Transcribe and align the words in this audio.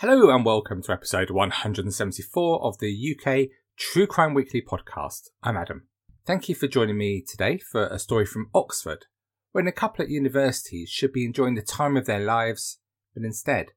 Hello 0.00 0.28
and 0.28 0.44
welcome 0.44 0.82
to 0.82 0.92
episode 0.92 1.30
174 1.30 2.62
of 2.62 2.78
the 2.80 3.16
UK 3.16 3.48
True 3.78 4.06
Crime 4.06 4.34
Weekly 4.34 4.60
podcast. 4.60 5.28
I'm 5.42 5.56
Adam. 5.56 5.88
Thank 6.26 6.50
you 6.50 6.54
for 6.54 6.66
joining 6.66 6.98
me 6.98 7.24
today 7.26 7.56
for 7.56 7.86
a 7.86 7.98
story 7.98 8.26
from 8.26 8.50
Oxford, 8.54 9.06
when 9.52 9.66
a 9.66 9.72
couple 9.72 10.04
at 10.04 10.10
universities 10.10 10.90
should 10.90 11.14
be 11.14 11.24
enjoying 11.24 11.54
the 11.54 11.62
time 11.62 11.96
of 11.96 12.04
their 12.04 12.20
lives, 12.20 12.78
but 13.14 13.24
instead, 13.24 13.68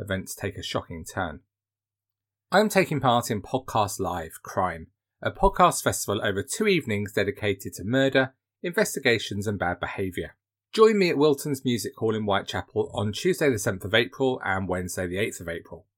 events 0.00 0.34
take 0.34 0.58
a 0.58 0.62
shocking 0.64 1.04
turn. 1.04 1.38
I 2.50 2.58
am 2.58 2.68
taking 2.68 2.98
part 2.98 3.30
in 3.30 3.40
Podcast 3.40 4.00
Live 4.00 4.42
Crime, 4.42 4.88
a 5.22 5.30
podcast 5.30 5.84
festival 5.84 6.20
over 6.20 6.42
two 6.42 6.66
evenings 6.66 7.12
dedicated 7.12 7.74
to 7.74 7.84
murder, 7.84 8.34
investigations, 8.60 9.46
and 9.46 9.56
bad 9.56 9.78
behaviour. 9.78 10.34
Join 10.72 11.00
me 11.00 11.10
at 11.10 11.18
Wilton's 11.18 11.64
Music 11.64 11.96
Hall 11.96 12.14
in 12.14 12.22
Whitechapel 12.22 12.92
on 12.94 13.10
Tuesday 13.10 13.50
the 13.50 13.56
7th 13.56 13.84
of 13.84 13.92
April 13.92 14.40
and 14.44 14.68
Wednesday 14.68 15.08
the 15.08 15.16
8th 15.16 15.40
of 15.40 15.48
April. 15.48 15.88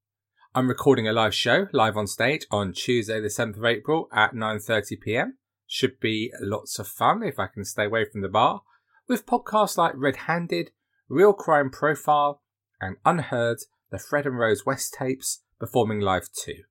I'm 0.55 0.67
recording 0.67 1.07
a 1.07 1.13
live 1.13 1.35
show 1.35 1.67
live 1.71 1.95
on 1.95 2.07
stage 2.07 2.47
on 2.49 2.73
Tuesday 2.73 3.19
the 3.21 3.27
7th 3.27 3.57
of 3.57 3.65
April 3.65 4.09
at 4.11 4.33
9.30pm. 4.33 5.33
Should 5.67 5.99
be 5.99 6.31
lots 6.41 6.79
of 6.79 6.87
fun 6.87 7.21
if 7.21 7.37
I 7.37 7.45
can 7.53 7.65
stay 7.65 7.85
away 7.85 8.05
from 8.11 8.21
the 8.21 8.29
bar, 8.29 8.63
with 9.07 9.27
podcasts 9.27 9.77
like 9.77 9.93
Red 9.95 10.15
Handed, 10.15 10.71
Real 11.07 11.33
Crime 11.33 11.69
Profile, 11.69 12.41
and 12.81 12.95
Unheard, 13.05 13.59
the 13.91 13.99
Fred 13.99 14.25
and 14.25 14.39
Rose 14.39 14.65
West 14.65 14.95
tapes 14.97 15.43
performing 15.59 15.99
live 15.99 16.29
too. 16.31 16.63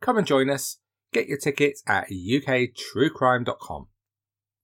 Come 0.00 0.18
and 0.18 0.26
join 0.26 0.50
us. 0.50 0.76
Get 1.12 1.26
your 1.26 1.38
tickets 1.38 1.82
at 1.84 2.10
uktruecrime.com. 2.10 3.88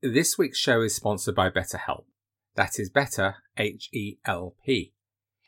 This 0.02 0.38
week's 0.38 0.58
show 0.58 0.82
is 0.82 0.94
sponsored 0.94 1.34
by 1.34 1.50
BetterHelp. 1.50 2.04
That 2.56 2.78
is 2.78 2.88
better, 2.88 3.36
H 3.58 3.90
E 3.92 4.16
L 4.24 4.56
P. 4.64 4.94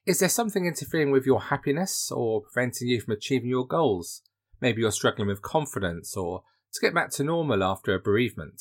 Is 0.05 0.21
there 0.21 0.29
something 0.29 0.66
interfering 0.66 1.11
with 1.11 1.25
your 1.25 1.41
happiness 1.41 2.11
or 2.11 2.43
preventing 2.43 2.89
you 2.89 3.01
from 3.01 3.15
achieving 3.15 3.49
your 3.49 3.66
goals? 3.66 4.23
Maybe 4.61 4.83
you're 4.83 4.93
struggling 4.93 5.29
with 5.29 5.43
confidence 5.43 6.16
or 6.16 6.43
to 6.73 6.80
get 6.80 6.95
back 6.95 7.10
to 7.13 7.24
normal 7.24 7.65
after 7.65 7.95
a 7.95 7.99
bereavement. 7.99 8.60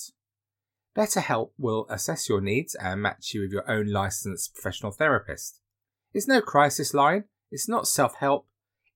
BetterHelp 0.95 1.51
will 1.57 1.85
assess 1.89 2.29
your 2.29 2.39
needs 2.39 2.73
and 2.75 3.01
match 3.01 3.33
you 3.33 3.41
with 3.41 3.51
your 3.51 3.69
own 3.69 3.87
licensed 3.91 4.53
professional 4.55 4.93
therapist. 4.93 5.59
It's 6.13 6.27
no 6.27 6.41
crisis 6.41 6.93
line, 6.93 7.25
it's 7.51 7.67
not 7.67 7.87
self 7.87 8.15
help, 8.15 8.47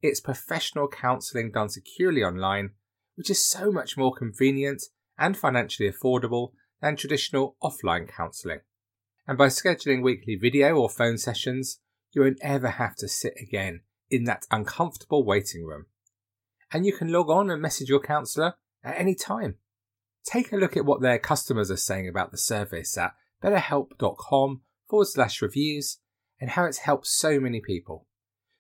it's 0.01 0.21
professional 0.21 0.87
counselling 0.87 1.51
done 1.51 1.69
securely 1.69 2.23
online, 2.23 2.71
which 3.15 3.29
is 3.29 3.43
so 3.43 3.69
much 3.69 3.97
more 3.97 4.13
convenient 4.13 4.83
and 5.17 5.37
financially 5.37 5.91
affordable 5.91 6.53
than 6.81 6.95
traditional 6.95 7.57
offline 7.61 8.07
counselling 8.07 8.61
and 9.27 9.37
by 9.37 9.47
scheduling 9.47 10.01
weekly 10.01 10.35
video 10.35 10.75
or 10.75 10.89
phone 10.89 11.17
sessions, 11.17 11.79
you 12.11 12.21
won't 12.21 12.39
ever 12.41 12.69
have 12.69 12.95
to 12.97 13.07
sit 13.07 13.33
again 13.41 13.81
in 14.09 14.25
that 14.25 14.45
uncomfortable 14.51 15.23
waiting 15.23 15.65
room. 15.65 15.85
And 16.71 16.85
you 16.85 16.93
can 16.93 17.11
log 17.11 17.29
on 17.29 17.49
and 17.49 17.61
message 17.61 17.89
your 17.89 17.99
counsellor 17.99 18.55
at 18.83 18.99
any 18.99 19.15
time. 19.15 19.55
Take 20.25 20.51
a 20.51 20.57
look 20.57 20.77
at 20.77 20.85
what 20.85 21.01
their 21.01 21.19
customers 21.19 21.71
are 21.71 21.77
saying 21.77 22.07
about 22.07 22.31
the 22.31 22.37
service 22.37 22.97
at 22.97 23.13
betterhelp.com 23.43 24.61
forward 24.89 25.07
slash 25.07 25.41
reviews 25.41 25.97
and 26.39 26.51
how 26.51 26.65
it's 26.65 26.79
helped 26.79 27.07
so 27.07 27.39
many 27.39 27.61
people. 27.61 28.07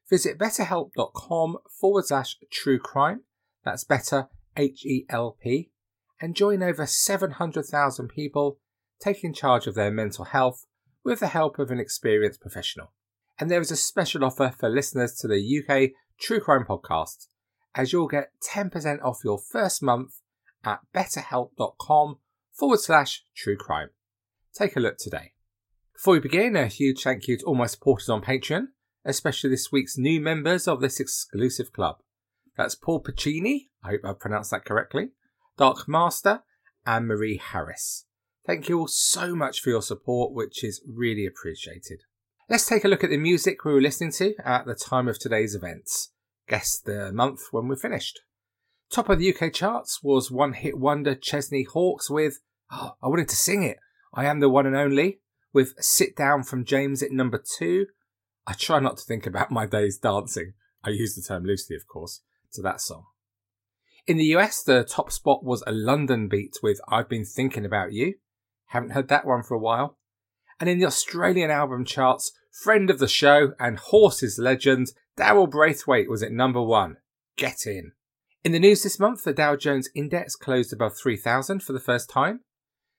Visit 0.09 0.37
betterhelp.com 0.37 1.57
forward 1.79 2.05
slash 2.05 2.37
true 2.51 2.79
crime, 2.79 3.21
that's 3.63 3.83
better 3.83 4.27
H 4.57 4.85
E 4.85 5.05
L 5.09 5.37
P, 5.41 5.71
and 6.19 6.35
join 6.35 6.61
over 6.61 6.85
700,000 6.85 8.07
people 8.09 8.59
taking 9.01 9.33
charge 9.33 9.67
of 9.67 9.75
their 9.75 9.91
mental 9.91 10.25
health 10.25 10.65
with 11.03 11.19
the 11.19 11.27
help 11.27 11.59
of 11.59 11.71
an 11.71 11.79
experienced 11.79 12.39
professional. 12.39 12.93
And 13.39 13.49
there 13.49 13.61
is 13.61 13.71
a 13.71 13.75
special 13.75 14.23
offer 14.23 14.53
for 14.57 14.69
listeners 14.69 15.15
to 15.15 15.27
the 15.27 15.41
UK 15.59 15.91
True 16.19 16.39
Crime 16.39 16.65
Podcast, 16.67 17.27
as 17.73 17.91
you'll 17.91 18.07
get 18.07 18.31
10% 18.47 19.01
off 19.03 19.23
your 19.23 19.39
first 19.39 19.81
month 19.81 20.19
at 20.63 20.81
betterhelp.com 20.93 22.17
forward 22.53 22.79
slash 22.79 23.23
true 23.35 23.57
crime. 23.57 23.89
Take 24.53 24.75
a 24.75 24.79
look 24.79 24.97
today. 24.97 25.33
Before 25.93 26.13
we 26.13 26.19
begin, 26.19 26.55
a 26.55 26.67
huge 26.67 27.01
thank 27.03 27.27
you 27.27 27.37
to 27.37 27.45
all 27.45 27.55
my 27.55 27.65
supporters 27.65 28.09
on 28.09 28.21
Patreon, 28.21 28.67
especially 29.05 29.49
this 29.49 29.71
week's 29.71 29.97
new 29.97 30.19
members 30.19 30.67
of 30.67 30.81
this 30.81 30.99
exclusive 30.99 31.71
club. 31.73 31.97
That's 32.57 32.75
Paul 32.75 33.01
Pacini, 33.01 33.69
I 33.83 33.91
hope 33.91 34.01
I 34.03 34.13
pronounced 34.13 34.51
that 34.51 34.65
correctly, 34.65 35.11
Dark 35.57 35.87
Master, 35.87 36.43
and 36.85 37.07
Marie 37.07 37.37
Harris. 37.37 38.05
Thank 38.45 38.69
you 38.69 38.79
all 38.79 38.87
so 38.87 39.35
much 39.35 39.61
for 39.61 39.69
your 39.69 39.81
support, 39.81 40.33
which 40.33 40.63
is 40.63 40.81
really 40.87 41.25
appreciated. 41.25 42.01
Let's 42.49 42.65
take 42.65 42.83
a 42.83 42.87
look 42.87 43.03
at 43.03 43.11
the 43.11 43.17
music 43.17 43.63
we 43.63 43.73
were 43.73 43.81
listening 43.81 44.11
to 44.13 44.33
at 44.43 44.65
the 44.65 44.75
time 44.75 45.07
of 45.07 45.19
today's 45.19 45.53
events. 45.53 46.11
Guess 46.47 46.79
the 46.79 47.11
month 47.13 47.41
when 47.51 47.67
we're 47.67 47.75
finished. 47.75 48.19
Top 48.91 49.09
of 49.09 49.19
the 49.19 49.33
UK 49.33 49.53
charts 49.53 50.01
was 50.03 50.31
one 50.31 50.53
hit 50.53 50.77
wonder 50.77 51.15
Chesney 51.15 51.63
Hawkes 51.63 52.09
with, 52.09 52.39
oh, 52.71 52.95
I 53.01 53.07
wanted 53.07 53.29
to 53.29 53.35
sing 53.35 53.63
it, 53.63 53.77
I 54.13 54.25
Am 54.25 54.39
the 54.39 54.49
One 54.49 54.65
and 54.65 54.75
Only, 54.75 55.21
with 55.53 55.75
Sit 55.79 56.15
Down 56.15 56.43
from 56.43 56.65
James 56.65 57.01
at 57.01 57.11
number 57.11 57.41
two. 57.57 57.85
I 58.45 58.53
try 58.53 58.79
not 58.79 58.97
to 58.97 59.05
think 59.05 59.25
about 59.25 59.51
my 59.51 59.65
days 59.65 59.97
dancing, 59.97 60.53
I 60.83 60.89
use 60.89 61.15
the 61.15 61.21
term 61.21 61.45
loosely, 61.45 61.75
of 61.75 61.87
course, 61.87 62.21
to 62.53 62.61
that 62.63 62.81
song. 62.81 63.05
In 64.07 64.17
the 64.17 64.35
US, 64.35 64.63
the 64.63 64.83
top 64.83 65.11
spot 65.11 65.43
was 65.43 65.63
a 65.67 65.71
Londonbeat 65.71 66.57
with 66.63 66.81
I've 66.89 67.07
Been 67.07 67.23
Thinking 67.23 67.65
About 67.65 67.93
You. 67.93 68.15
Haven't 68.71 68.91
heard 68.91 69.09
that 69.09 69.27
one 69.27 69.43
for 69.43 69.53
a 69.53 69.59
while. 69.59 69.97
And 70.57 70.69
in 70.69 70.79
the 70.79 70.85
Australian 70.85 71.51
album 71.51 71.83
charts, 71.83 72.31
friend 72.63 72.89
of 72.89 72.99
the 72.99 73.07
show 73.07 73.53
and 73.59 73.77
horses 73.77 74.39
legend, 74.39 74.93
Daryl 75.17 75.49
Braithwaite 75.49 76.09
was 76.09 76.23
at 76.23 76.31
number 76.31 76.61
one. 76.61 76.95
Get 77.35 77.65
in. 77.65 77.91
In 78.45 78.53
the 78.53 78.59
news 78.59 78.83
this 78.83 78.97
month, 78.97 79.25
the 79.25 79.33
Dow 79.33 79.57
Jones 79.57 79.89
Index 79.93 80.37
closed 80.37 80.71
above 80.71 80.97
3,000 80.97 81.61
for 81.61 81.73
the 81.73 81.81
first 81.81 82.09
time. 82.09 82.41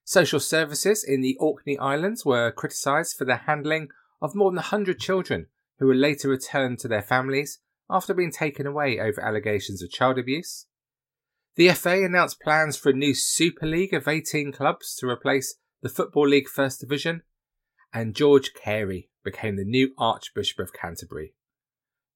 Social 0.05 0.41
services 0.41 1.03
in 1.03 1.23
the 1.23 1.39
Orkney 1.41 1.79
Islands 1.79 2.23
were 2.23 2.53
criticised 2.53 3.17
for 3.17 3.25
their 3.25 3.39
handling 3.47 3.89
of 4.21 4.35
more 4.35 4.51
than 4.51 4.57
100 4.57 5.01
children 5.01 5.47
who 5.79 5.87
were 5.87 5.95
later 5.95 6.29
returned 6.29 6.81
to 6.81 6.89
their 6.89 7.03
families 7.03 7.61
after 7.89 8.13
being 8.13 8.31
taken 8.31 8.67
away 8.67 9.01
over 9.01 9.25
allegations 9.25 9.83
of 9.83 9.91
child 9.91 10.19
abuse. 10.19 10.67
The 11.57 11.71
FA 11.71 12.05
announced 12.05 12.41
plans 12.41 12.77
for 12.77 12.91
a 12.91 12.95
new 12.95 13.15
Super 13.15 13.67
League 13.67 13.95
of 13.95 14.07
18 14.07 14.53
clubs 14.53 14.95
to 14.97 15.09
replace 15.09 15.57
the 15.83 15.89
Football 15.89 16.29
League 16.29 16.49
First 16.49 16.81
Division, 16.81 17.23
and 17.93 18.15
George 18.15 18.55
Carey 18.55 19.11
became 19.25 19.57
the 19.57 19.65
new 19.65 19.93
Archbishop 19.99 20.61
of 20.61 20.73
Canterbury. 20.73 21.35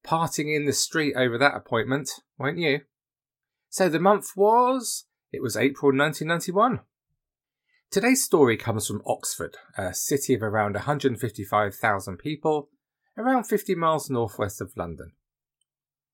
Parting 0.02 0.48
in 0.48 0.66
the 0.66 0.72
street 0.72 1.14
over 1.16 1.36
that 1.36 1.56
appointment, 1.56 2.10
weren't 2.38 2.58
you? 2.58 2.82
So 3.68 3.88
the 3.88 3.98
month 3.98 4.36
was. 4.36 5.06
It 5.32 5.42
was 5.42 5.56
April 5.56 5.90
1991. 5.90 6.80
Today's 7.90 8.24
story 8.24 8.56
comes 8.56 8.86
from 8.86 9.02
Oxford, 9.04 9.56
a 9.76 9.92
city 9.92 10.34
of 10.34 10.42
around 10.42 10.74
155,000 10.74 12.16
people, 12.18 12.68
around 13.18 13.44
50 13.44 13.74
miles 13.74 14.08
northwest 14.08 14.60
of 14.60 14.76
London. 14.76 15.12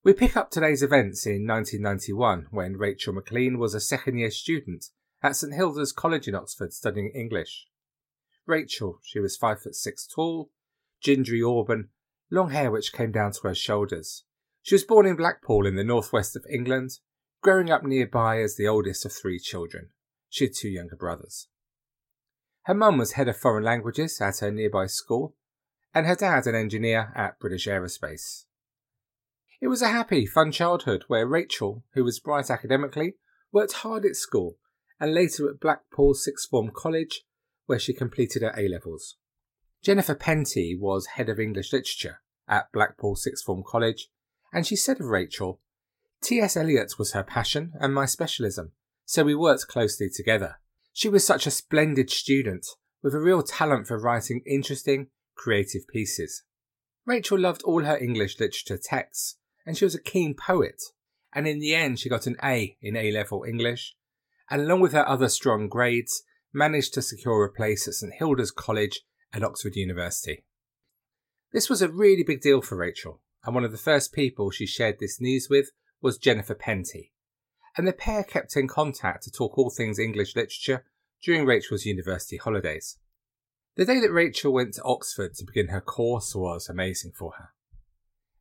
We 0.03 0.13
pick 0.13 0.35
up 0.35 0.49
today's 0.49 0.83
events 0.83 1.25
in 1.25 1.47
1991 1.47 2.47
when 2.51 2.77
Rachel 2.77 3.13
McLean 3.13 3.57
was 3.57 3.73
a 3.73 3.79
second 3.79 4.17
year 4.17 4.31
student 4.31 4.87
at 5.23 5.37
St 5.37 5.53
Hilda's 5.53 5.93
College 5.93 6.27
in 6.27 6.35
Oxford 6.35 6.73
studying 6.73 7.09
English. 7.15 7.67
Rachel, 8.45 8.99
she 9.03 9.19
was 9.19 9.37
five 9.37 9.61
foot 9.61 9.73
six 9.73 10.05
tall, 10.05 10.51
gingery 11.01 11.41
auburn, 11.41 11.89
long 12.29 12.49
hair 12.49 12.69
which 12.69 12.91
came 12.91 13.11
down 13.11 13.31
to 13.31 13.47
her 13.47 13.55
shoulders. 13.55 14.25
She 14.61 14.75
was 14.75 14.83
born 14.83 15.05
in 15.05 15.15
Blackpool 15.15 15.65
in 15.65 15.75
the 15.75 15.83
northwest 15.83 16.35
of 16.35 16.45
England, 16.51 16.99
growing 17.41 17.71
up 17.71 17.83
nearby 17.83 18.41
as 18.41 18.57
the 18.57 18.67
oldest 18.67 19.05
of 19.05 19.13
three 19.13 19.39
children. 19.39 19.89
She 20.29 20.45
had 20.45 20.53
two 20.53 20.69
younger 20.69 20.95
brothers. 20.95 21.47
Her 22.63 22.73
mum 22.73 22.97
was 22.97 23.13
head 23.13 23.27
of 23.27 23.37
foreign 23.37 23.63
languages 23.63 24.19
at 24.21 24.39
her 24.39 24.51
nearby 24.51 24.87
school, 24.87 25.35
and 25.93 26.05
her 26.05 26.15
dad 26.15 26.47
an 26.47 26.55
engineer 26.55 27.13
at 27.15 27.39
British 27.39 27.67
Aerospace. 27.67 28.45
It 29.61 29.67
was 29.67 29.81
a 29.81 29.89
happy, 29.89 30.25
fun 30.25 30.51
childhood 30.51 31.03
where 31.07 31.27
Rachel, 31.27 31.83
who 31.93 32.03
was 32.03 32.19
bright 32.19 32.49
academically, 32.49 33.15
worked 33.51 33.73
hard 33.73 34.05
at 34.05 34.15
school 34.15 34.57
and 35.03 35.13
later 35.13 35.49
at 35.49 35.59
Blackpool 35.59 36.13
Sixth 36.13 36.49
Form 36.49 36.71
College, 36.73 37.25
where 37.65 37.77
she 37.77 37.91
completed 37.91 38.41
her 38.41 38.53
A 38.57 38.69
levels. 38.69 39.17
Jennifer 39.83 40.15
Penty 40.15 40.77
was 40.79 41.07
head 41.17 41.27
of 41.27 41.41
English 41.41 41.73
literature 41.73 42.21
at 42.47 42.71
Blackpool 42.71 43.17
Sixth 43.17 43.43
Form 43.43 43.63
College, 43.67 44.07
and 44.53 44.65
she 44.65 44.77
said 44.77 45.01
of 45.01 45.07
Rachel, 45.07 45.59
T.S. 46.23 46.55
Eliot 46.55 46.93
was 46.97 47.11
her 47.11 47.21
passion 47.21 47.73
and 47.81 47.93
my 47.93 48.05
specialism, 48.05 48.71
so 49.03 49.25
we 49.25 49.35
worked 49.35 49.67
closely 49.67 50.07
together. 50.09 50.59
She 50.93 51.09
was 51.09 51.27
such 51.27 51.45
a 51.45 51.51
splendid 51.51 52.09
student, 52.09 52.65
with 53.01 53.13
a 53.13 53.19
real 53.19 53.43
talent 53.43 53.87
for 53.87 53.99
writing 53.99 54.41
interesting, 54.47 55.07
creative 55.35 55.85
pieces. 55.85 56.43
Rachel 57.05 57.37
loved 57.37 57.61
all 57.63 57.83
her 57.83 57.97
English 57.97 58.39
literature 58.39 58.79
texts, 58.81 59.35
and 59.65 59.77
she 59.77 59.83
was 59.83 59.95
a 59.95 60.01
keen 60.01 60.33
poet, 60.33 60.81
and 61.33 61.45
in 61.45 61.59
the 61.59 61.75
end 61.75 61.99
she 61.99 62.07
got 62.07 62.25
an 62.25 62.37
A 62.41 62.77
in 62.81 62.95
A 62.95 63.11
level 63.11 63.43
English 63.45 63.97
and 64.49 64.61
along 64.61 64.81
with 64.81 64.93
her 64.93 65.07
other 65.07 65.29
strong 65.29 65.67
grades, 65.67 66.23
managed 66.53 66.93
to 66.93 67.01
secure 67.01 67.43
a 67.43 67.51
place 67.51 67.87
at 67.87 67.95
St 67.95 68.13
Hilda's 68.13 68.51
College 68.51 69.01
at 69.33 69.43
Oxford 69.43 69.75
University. 69.75 70.45
This 71.51 71.69
was 71.69 71.81
a 71.81 71.89
really 71.89 72.23
big 72.23 72.41
deal 72.41 72.61
for 72.61 72.75
Rachel, 72.75 73.21
and 73.43 73.55
one 73.55 73.63
of 73.63 73.71
the 73.71 73.77
first 73.77 74.13
people 74.13 74.51
she 74.51 74.65
shared 74.65 74.99
this 74.99 75.19
news 75.19 75.47
with 75.49 75.71
was 76.01 76.17
Jennifer 76.17 76.55
Penty, 76.55 77.11
and 77.77 77.87
the 77.87 77.93
pair 77.93 78.23
kept 78.23 78.55
in 78.55 78.67
contact 78.67 79.23
to 79.23 79.31
talk 79.31 79.57
all 79.57 79.69
things 79.69 79.99
English 79.99 80.35
literature 80.35 80.85
during 81.21 81.45
Rachel's 81.45 81.85
university 81.85 82.37
holidays. 82.37 82.97
The 83.75 83.85
day 83.85 83.99
that 83.99 84.11
Rachel 84.11 84.53
went 84.53 84.75
to 84.75 84.83
Oxford 84.83 85.33
to 85.35 85.45
begin 85.45 85.69
her 85.69 85.81
course 85.81 86.35
was 86.35 86.69
amazing 86.69 87.13
for 87.17 87.33
her. 87.37 87.49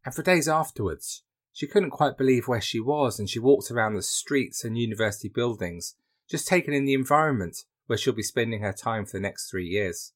And 0.04 0.14
for 0.14 0.22
days 0.22 0.48
afterwards, 0.48 1.22
she 1.52 1.66
couldn't 1.66 1.90
quite 1.90 2.16
believe 2.16 2.48
where 2.48 2.60
she 2.60 2.80
was 2.80 3.18
and 3.18 3.28
she 3.28 3.38
walked 3.38 3.70
around 3.70 3.94
the 3.94 4.02
streets 4.02 4.64
and 4.64 4.78
university 4.78 5.28
buildings, 5.28 5.94
just 6.28 6.48
taking 6.48 6.72
in 6.72 6.86
the 6.86 6.94
environment 6.94 7.64
where 7.86 7.98
she'll 7.98 8.14
be 8.14 8.22
spending 8.22 8.62
her 8.62 8.72
time 8.72 9.04
for 9.04 9.12
the 9.12 9.22
next 9.22 9.50
three 9.50 9.66
years. 9.66 10.12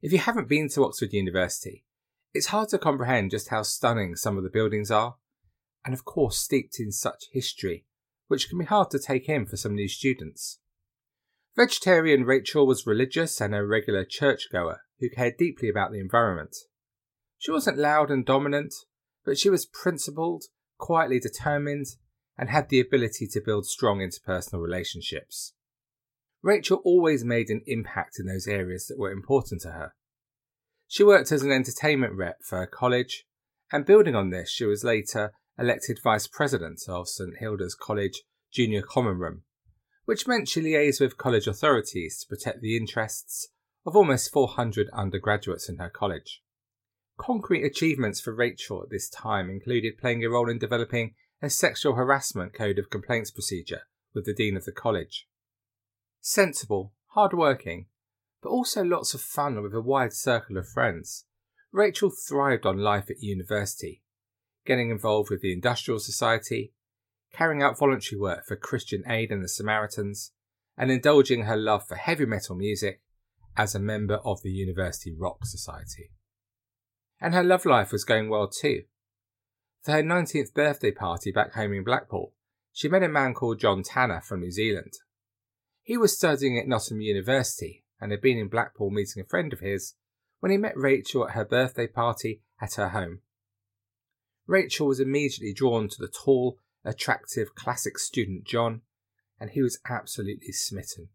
If 0.00 0.12
you 0.12 0.18
haven't 0.18 0.48
been 0.48 0.68
to 0.70 0.84
Oxford 0.84 1.12
University, 1.12 1.84
it's 2.32 2.46
hard 2.48 2.68
to 2.68 2.78
comprehend 2.78 3.32
just 3.32 3.48
how 3.48 3.62
stunning 3.62 4.14
some 4.14 4.36
of 4.36 4.44
the 4.44 4.50
buildings 4.50 4.90
are, 4.90 5.16
and 5.84 5.92
of 5.92 6.04
course 6.04 6.38
steeped 6.38 6.78
in 6.78 6.92
such 6.92 7.24
history, 7.32 7.84
which 8.28 8.48
can 8.48 8.58
be 8.58 8.64
hard 8.64 8.90
to 8.90 8.98
take 8.98 9.28
in 9.28 9.44
for 9.44 9.56
some 9.56 9.74
new 9.74 9.88
students. 9.88 10.60
Vegetarian 11.56 12.22
Rachel 12.22 12.64
was 12.64 12.86
religious 12.86 13.40
and 13.40 13.52
a 13.52 13.66
regular 13.66 14.04
churchgoer 14.04 14.82
who 15.00 15.10
cared 15.10 15.36
deeply 15.36 15.68
about 15.68 15.90
the 15.90 15.98
environment. 15.98 16.56
She 17.38 17.50
wasn't 17.50 17.78
loud 17.78 18.10
and 18.10 18.24
dominant, 18.24 18.74
but 19.28 19.38
she 19.38 19.50
was 19.50 19.66
principled, 19.66 20.44
quietly 20.78 21.20
determined, 21.20 21.86
and 22.38 22.48
had 22.48 22.70
the 22.70 22.80
ability 22.80 23.26
to 23.26 23.42
build 23.44 23.66
strong 23.66 23.98
interpersonal 23.98 24.62
relationships. 24.62 25.52
Rachel 26.40 26.80
always 26.82 27.24
made 27.24 27.50
an 27.50 27.60
impact 27.66 28.16
in 28.18 28.26
those 28.26 28.46
areas 28.46 28.86
that 28.86 28.98
were 28.98 29.12
important 29.12 29.60
to 29.62 29.72
her. 29.72 29.94
She 30.86 31.04
worked 31.04 31.30
as 31.30 31.42
an 31.42 31.52
entertainment 31.52 32.14
rep 32.14 32.38
for 32.42 32.58
her 32.58 32.66
college, 32.66 33.26
and 33.70 33.84
building 33.84 34.14
on 34.14 34.30
this, 34.30 34.50
she 34.50 34.64
was 34.64 34.82
later 34.82 35.32
elected 35.58 35.98
vice 36.02 36.26
president 36.26 36.80
of 36.88 37.08
St 37.08 37.36
Hilda's 37.38 37.74
College 37.74 38.22
Junior 38.50 38.80
Common 38.80 39.18
Room 39.18 39.42
which 40.08 40.26
meant 40.26 40.48
she 40.48 40.62
liaised 40.62 41.02
with 41.02 41.18
college 41.18 41.46
authorities 41.46 42.18
to 42.18 42.26
protect 42.26 42.62
the 42.62 42.78
interests 42.78 43.48
of 43.84 43.94
almost 43.94 44.32
400 44.32 44.88
undergraduates 44.90 45.68
in 45.68 45.76
her 45.76 45.90
college. 45.90 46.40
Concrete 47.18 47.64
achievements 47.64 48.20
for 48.20 48.32
Rachel 48.32 48.82
at 48.82 48.90
this 48.90 49.10
time 49.10 49.50
included 49.50 49.98
playing 49.98 50.24
a 50.24 50.30
role 50.30 50.48
in 50.48 50.58
developing 50.58 51.14
a 51.42 51.50
sexual 51.50 51.94
harassment 51.94 52.54
code 52.54 52.78
of 52.78 52.90
complaints 52.90 53.30
procedure 53.30 53.82
with 54.14 54.24
the 54.24 54.32
dean 54.32 54.56
of 54.56 54.64
the 54.64 54.72
college. 54.72 55.26
Sensible, 56.20 56.94
hard-working, 57.08 57.86
but 58.40 58.50
also 58.50 58.82
lots 58.82 59.14
of 59.14 59.20
fun 59.20 59.60
with 59.62 59.74
a 59.74 59.80
wide 59.80 60.12
circle 60.12 60.56
of 60.56 60.68
friends, 60.68 61.24
Rachel 61.72 62.10
thrived 62.10 62.64
on 62.64 62.78
life 62.78 63.10
at 63.10 63.20
university, 63.20 64.02
getting 64.64 64.90
involved 64.90 65.28
with 65.28 65.42
the 65.42 65.52
Industrial 65.52 65.98
Society, 65.98 66.72
carrying 67.32 67.62
out 67.62 67.78
voluntary 67.78 68.18
work 68.18 68.46
for 68.46 68.56
Christian 68.56 69.02
Aid 69.06 69.30
and 69.30 69.42
the 69.42 69.48
Samaritans, 69.48 70.32
and 70.76 70.90
indulging 70.90 71.44
her 71.44 71.56
love 71.56 71.86
for 71.86 71.96
heavy 71.96 72.26
metal 72.26 72.54
music 72.54 73.02
as 73.56 73.74
a 73.74 73.80
member 73.80 74.16
of 74.24 74.40
the 74.42 74.52
University 74.52 75.12
Rock 75.12 75.44
Society. 75.44 76.10
And 77.20 77.34
her 77.34 77.42
love 77.42 77.66
life 77.66 77.92
was 77.92 78.04
going 78.04 78.28
well 78.28 78.48
too. 78.48 78.84
For 79.82 79.92
her 79.92 80.02
19th 80.02 80.54
birthday 80.54 80.90
party 80.90 81.32
back 81.32 81.54
home 81.54 81.72
in 81.72 81.84
Blackpool, 81.84 82.32
she 82.72 82.88
met 82.88 83.02
a 83.02 83.08
man 83.08 83.34
called 83.34 83.58
John 83.58 83.82
Tanner 83.82 84.20
from 84.20 84.40
New 84.40 84.50
Zealand. 84.50 84.92
He 85.82 85.96
was 85.96 86.16
studying 86.16 86.58
at 86.58 86.68
Nottingham 86.68 87.00
University 87.00 87.84
and 88.00 88.12
had 88.12 88.20
been 88.20 88.38
in 88.38 88.48
Blackpool 88.48 88.90
meeting 88.90 89.22
a 89.22 89.28
friend 89.28 89.52
of 89.52 89.60
his 89.60 89.94
when 90.40 90.52
he 90.52 90.58
met 90.58 90.76
Rachel 90.76 91.26
at 91.26 91.34
her 91.34 91.44
birthday 91.44 91.86
party 91.86 92.42
at 92.60 92.74
her 92.74 92.90
home. 92.90 93.20
Rachel 94.46 94.86
was 94.86 95.00
immediately 95.00 95.52
drawn 95.52 95.88
to 95.88 96.00
the 96.00 96.08
tall, 96.08 96.58
attractive 96.84 97.54
classic 97.54 97.98
student 97.98 98.44
John, 98.44 98.82
and 99.40 99.50
he 99.50 99.62
was 99.62 99.78
absolutely 99.88 100.52
smitten. 100.52 101.08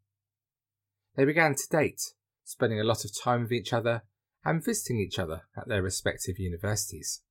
They 1.16 1.26
began 1.26 1.56
to 1.56 1.70
date, 1.70 2.14
spending 2.44 2.80
a 2.80 2.84
lot 2.84 3.06
of 3.06 3.18
time 3.18 3.44
with 3.44 3.52
each 3.52 3.74
other 3.74 4.04
and 4.46 4.64
visiting 4.64 5.00
each 5.00 5.20
other 5.20 5.44
at 5.58 5.68
their 5.68 5.82
respective 5.82 6.38
universities. 6.38 7.22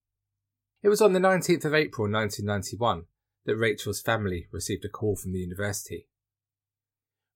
It 0.82 0.88
was 0.88 1.00
on 1.00 1.12
the 1.12 1.20
19th 1.20 1.64
of 1.64 1.74
April 1.74 2.10
1991 2.10 3.04
that 3.44 3.56
Rachel's 3.56 4.00
family 4.00 4.48
received 4.50 4.84
a 4.84 4.88
call 4.88 5.16
from 5.16 5.32
the 5.32 5.38
university. 5.38 6.08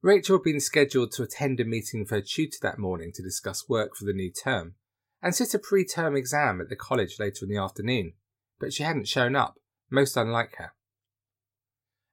Rachel 0.02 0.38
had 0.38 0.44
been 0.44 0.61
scheduled 0.61 1.12
to 1.12 1.23
attend 1.23 1.61
a 1.61 1.64
meeting 1.64 2.00
with 2.00 2.11
her 2.11 2.20
tutor 2.20 2.58
that 2.62 2.78
morning 2.78 3.12
to 3.14 3.23
discuss 3.23 3.69
work 3.69 3.96
for 3.96 4.05
the 4.05 4.12
new 4.12 4.31
term 4.31 4.75
and 5.23 5.34
sit 5.34 5.55
a 5.55 5.58
pre 5.58 5.84
term 5.84 6.17
exam 6.17 6.61
at 6.61 6.69
the 6.69 6.76
college 6.76 7.17
later 7.19 7.44
in 7.44 7.50
the 7.50 7.61
afternoon, 7.61 8.12
but 8.61 8.73
she 8.73 8.82
hadn't 8.82 9.08
shown 9.08 9.34
up, 9.34 9.58
most 9.90 10.17
unlike 10.17 10.56
her. 10.56 10.73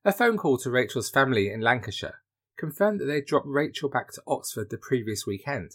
A 0.06 0.12
phone 0.12 0.38
call 0.38 0.58
to 0.60 0.72
Rachel's 0.72 1.10
family 1.10 1.52
in 1.52 1.62
Lancashire 1.62 2.22
confirmed 2.58 3.00
that 3.00 3.06
they'd 3.06 3.26
dropped 3.26 3.48
Rachel 3.48 3.90
back 3.90 4.12
to 4.14 4.24
Oxford 4.28 4.70
the 4.70 4.78
previous 4.78 5.26
weekend. 5.26 5.72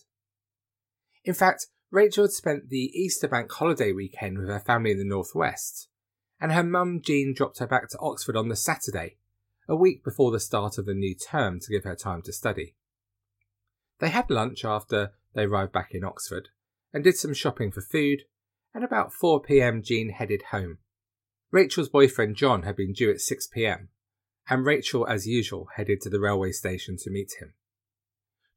In 1.24 1.34
fact, 1.34 1.66
Rachel 1.90 2.24
had 2.24 2.32
spent 2.32 2.68
the 2.68 2.90
Easter 2.94 3.26
bank 3.26 3.50
holiday 3.50 3.92
weekend 3.92 4.38
with 4.38 4.48
her 4.48 4.60
family 4.60 4.90
in 4.90 4.98
the 4.98 5.04
northwest, 5.04 5.88
and 6.38 6.52
her 6.52 6.62
mum 6.62 7.00
Jean 7.00 7.32
dropped 7.34 7.60
her 7.60 7.66
back 7.66 7.88
to 7.88 7.98
Oxford 7.98 8.36
on 8.36 8.48
the 8.48 8.56
Saturday, 8.56 9.16
a 9.66 9.74
week 9.74 10.04
before 10.04 10.30
the 10.30 10.38
start 10.38 10.76
of 10.76 10.84
the 10.84 10.92
new 10.92 11.14
term 11.14 11.60
to 11.60 11.70
give 11.70 11.84
her 11.84 11.96
time 11.96 12.20
to 12.22 12.32
study. 12.32 12.74
They 14.00 14.10
had 14.10 14.30
lunch 14.30 14.66
after 14.66 15.12
they 15.34 15.44
arrived 15.44 15.72
back 15.72 15.94
in 15.94 16.04
Oxford 16.04 16.50
and 16.92 17.02
did 17.02 17.16
some 17.16 17.32
shopping 17.32 17.72
for 17.72 17.80
food, 17.80 18.24
and 18.74 18.84
about 18.84 19.12
4 19.12 19.40
pm 19.40 19.82
Jean 19.82 20.10
headed 20.10 20.42
home. 20.50 20.78
Rachel's 21.50 21.88
boyfriend 21.88 22.36
John 22.36 22.64
had 22.64 22.76
been 22.76 22.92
due 22.92 23.10
at 23.10 23.20
6 23.20 23.46
pm, 23.46 23.88
and 24.50 24.66
Rachel, 24.66 25.06
as 25.06 25.26
usual, 25.26 25.68
headed 25.76 26.02
to 26.02 26.10
the 26.10 26.20
railway 26.20 26.52
station 26.52 26.98
to 26.98 27.10
meet 27.10 27.32
him. 27.40 27.54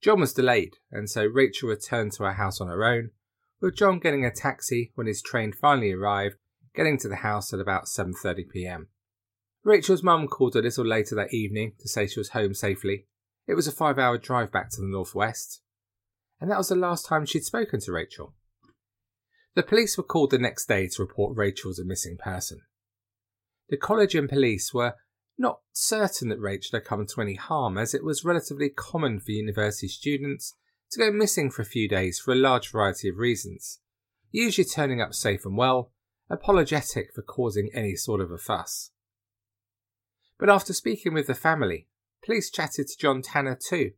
John 0.01 0.19
was 0.19 0.33
delayed, 0.33 0.77
and 0.91 1.09
so 1.09 1.25
Rachel 1.25 1.69
returned 1.69 2.11
to 2.13 2.23
her 2.23 2.33
house 2.33 2.59
on 2.59 2.67
her 2.67 2.83
own, 2.83 3.11
with 3.61 3.75
John 3.75 3.99
getting 3.99 4.25
a 4.25 4.31
taxi 4.31 4.91
when 4.95 5.07
his 5.07 5.21
train 5.21 5.53
finally 5.53 5.91
arrived, 5.91 6.35
getting 6.75 6.97
to 6.99 7.07
the 7.07 7.17
house 7.17 7.53
at 7.53 7.59
about 7.59 7.85
7:30 7.85 8.49
p.m. 8.49 8.87
Rachel's 9.63 10.01
mum 10.01 10.27
called 10.27 10.55
a 10.55 10.61
little 10.61 10.85
later 10.85 11.15
that 11.15 11.33
evening 11.33 11.73
to 11.79 11.87
say 11.87 12.07
she 12.07 12.19
was 12.19 12.29
home 12.29 12.55
safely. 12.55 13.05
It 13.47 13.53
was 13.53 13.67
a 13.67 13.71
5-hour 13.71 14.17
drive 14.17 14.51
back 14.51 14.71
to 14.71 14.81
the 14.81 14.87
northwest, 14.87 15.61
and 16.39 16.49
that 16.49 16.57
was 16.57 16.69
the 16.69 16.75
last 16.75 17.05
time 17.05 17.25
she'd 17.25 17.43
spoken 17.43 17.79
to 17.81 17.91
Rachel. 17.91 18.33
The 19.53 19.63
police 19.63 19.97
were 19.97 20.03
called 20.03 20.31
the 20.31 20.39
next 20.39 20.67
day 20.67 20.87
to 20.87 21.01
report 21.01 21.37
Rachel 21.37 21.69
as 21.71 21.79
a 21.79 21.85
missing 21.85 22.17
person. 22.17 22.61
The 23.69 23.77
college 23.77 24.15
and 24.15 24.29
police 24.29 24.73
were 24.73 24.95
not 25.37 25.59
certain 25.73 26.29
that 26.29 26.39
Rachel 26.39 26.79
had 26.79 26.85
come 26.85 27.05
to 27.05 27.21
any 27.21 27.35
harm, 27.35 27.77
as 27.77 27.93
it 27.93 28.03
was 28.03 28.23
relatively 28.23 28.69
common 28.69 29.19
for 29.19 29.31
university 29.31 29.87
students 29.87 30.55
to 30.91 30.99
go 30.99 31.11
missing 31.11 31.49
for 31.49 31.61
a 31.61 31.65
few 31.65 31.87
days 31.87 32.19
for 32.19 32.31
a 32.31 32.35
large 32.35 32.71
variety 32.71 33.09
of 33.09 33.17
reasons, 33.17 33.79
usually 34.31 34.65
turning 34.65 35.01
up 35.01 35.13
safe 35.13 35.45
and 35.45 35.57
well, 35.57 35.91
apologetic 36.29 37.13
for 37.13 37.21
causing 37.21 37.69
any 37.73 37.95
sort 37.95 38.21
of 38.21 38.31
a 38.31 38.37
fuss. 38.37 38.91
But 40.39 40.49
after 40.49 40.73
speaking 40.73 41.13
with 41.13 41.27
the 41.27 41.35
family, 41.35 41.87
police 42.25 42.49
chatted 42.49 42.87
to 42.87 42.97
John 42.97 43.21
Tanner 43.21 43.55
too. 43.55 43.91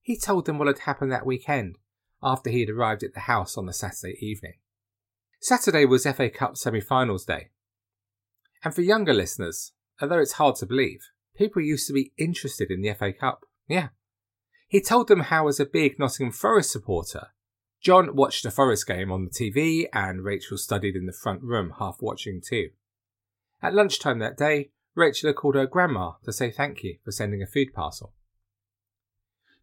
He 0.00 0.18
told 0.18 0.46
them 0.46 0.58
what 0.58 0.68
had 0.68 0.80
happened 0.80 1.12
that 1.12 1.26
weekend 1.26 1.76
after 2.22 2.50
he 2.50 2.60
had 2.60 2.70
arrived 2.70 3.02
at 3.02 3.14
the 3.14 3.20
house 3.20 3.56
on 3.56 3.66
the 3.66 3.72
Saturday 3.72 4.16
evening. 4.20 4.54
Saturday 5.40 5.84
was 5.84 6.04
FA 6.04 6.30
Cup 6.30 6.56
semi 6.56 6.80
finals 6.80 7.24
day. 7.24 7.50
And 8.64 8.74
for 8.74 8.82
younger 8.82 9.14
listeners, 9.14 9.72
although 10.00 10.18
it's 10.18 10.32
hard 10.32 10.56
to 10.56 10.66
believe, 10.66 11.00
people 11.36 11.62
used 11.62 11.86
to 11.86 11.92
be 11.92 12.12
interested 12.18 12.70
in 12.70 12.82
the 12.82 12.92
FA 12.94 13.12
Cup. 13.12 13.44
Yeah. 13.68 13.88
He 14.68 14.80
told 14.80 15.08
them 15.08 15.20
how, 15.20 15.48
as 15.48 15.58
a 15.58 15.66
big 15.66 15.98
Nottingham 15.98 16.32
Forest 16.32 16.70
supporter, 16.70 17.28
John 17.80 18.14
watched 18.14 18.44
a 18.44 18.50
Forest 18.50 18.86
game 18.86 19.10
on 19.10 19.24
the 19.24 19.30
TV 19.30 19.86
and 19.92 20.22
Rachel 20.22 20.58
studied 20.58 20.94
in 20.94 21.06
the 21.06 21.12
front 21.12 21.42
room, 21.42 21.74
half 21.78 21.96
watching 22.00 22.40
too. 22.46 22.70
At 23.62 23.74
lunchtime 23.74 24.18
that 24.20 24.36
day, 24.36 24.70
Rachel 24.94 25.32
called 25.32 25.54
her 25.54 25.66
grandma 25.66 26.12
to 26.24 26.32
say 26.32 26.50
thank 26.50 26.82
you 26.82 26.98
for 27.04 27.12
sending 27.12 27.42
a 27.42 27.46
food 27.46 27.72
parcel. 27.74 28.14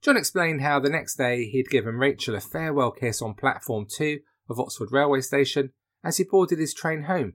John 0.02 0.18
explained 0.18 0.62
how 0.62 0.80
the 0.80 0.90
next 0.90 1.16
day 1.16 1.46
he'd 1.46 1.70
given 1.70 1.96
Rachel 1.96 2.36
a 2.36 2.42
farewell 2.42 2.92
kiss 2.92 3.22
on 3.22 3.34
platform 3.34 3.86
2 3.90 4.20
of 4.50 4.60
Oxford 4.60 4.90
railway 4.92 5.22
station 5.22 5.72
as 6.04 6.18
he 6.18 6.24
boarded 6.24 6.60
his 6.60 6.74
train 6.74 7.04
home 7.04 7.34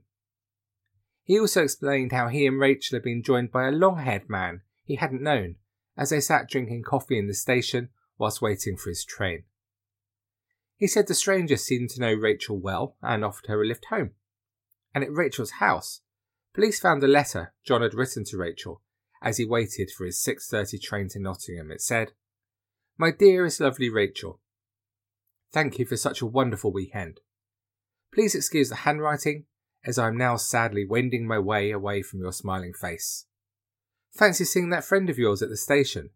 he 1.23 1.39
also 1.39 1.63
explained 1.63 2.11
how 2.11 2.27
he 2.27 2.45
and 2.45 2.59
Rachel 2.59 2.97
had 2.97 3.03
been 3.03 3.23
joined 3.23 3.51
by 3.51 3.67
a 3.67 3.71
long 3.71 3.99
haired 3.99 4.29
man 4.29 4.61
he 4.83 4.95
hadn't 4.95 5.21
known 5.21 5.55
as 6.01 6.09
they 6.09 6.19
sat 6.19 6.49
drinking 6.49 6.81
coffee 6.81 7.19
in 7.19 7.27
the 7.27 7.33
station 7.35 7.87
whilst 8.17 8.41
waiting 8.41 8.75
for 8.75 8.89
his 8.89 9.05
train. 9.05 9.43
He 10.75 10.87
said 10.87 11.05
the 11.05 11.13
stranger 11.13 11.57
seemed 11.57 11.91
to 11.91 12.01
know 12.01 12.11
Rachel 12.11 12.57
well 12.57 12.95
and 13.03 13.23
offered 13.23 13.45
her 13.45 13.61
a 13.61 13.67
lift 13.67 13.85
home. 13.91 14.13
And 14.95 15.03
at 15.03 15.11
Rachel's 15.11 15.51
house, 15.51 16.01
police 16.55 16.79
found 16.79 17.03
a 17.03 17.07
letter 17.07 17.53
John 17.63 17.83
had 17.83 17.93
written 17.93 18.23
to 18.25 18.37
Rachel 18.37 18.81
as 19.21 19.37
he 19.37 19.45
waited 19.45 19.91
for 19.91 20.07
his 20.07 20.19
6:30 20.19 20.81
train 20.81 21.07
to 21.09 21.19
Nottingham. 21.19 21.69
It 21.69 21.81
said, 21.81 22.13
"My 22.97 23.11
dearest 23.11 23.59
lovely 23.59 23.91
Rachel, 23.91 24.41
thank 25.51 25.77
you 25.77 25.85
for 25.85 25.97
such 25.97 26.19
a 26.19 26.25
wonderful 26.25 26.73
weekend. 26.73 27.19
Please 28.11 28.33
excuse 28.33 28.69
the 28.69 28.87
handwriting 28.87 29.45
as 29.85 29.99
I 29.99 30.07
am 30.07 30.17
now 30.17 30.35
sadly 30.35 30.83
wending 30.83 31.27
my 31.27 31.37
way 31.37 31.69
away 31.69 32.01
from 32.01 32.21
your 32.21 32.33
smiling 32.33 32.73
face. 32.73 33.27
Fancy 34.11 34.43
seeing 34.43 34.69
that 34.69 34.83
friend 34.83 35.09
of 35.09 35.17
yours 35.17 35.41
at 35.41 35.49
the 35.49 35.57
station. 35.57 36.09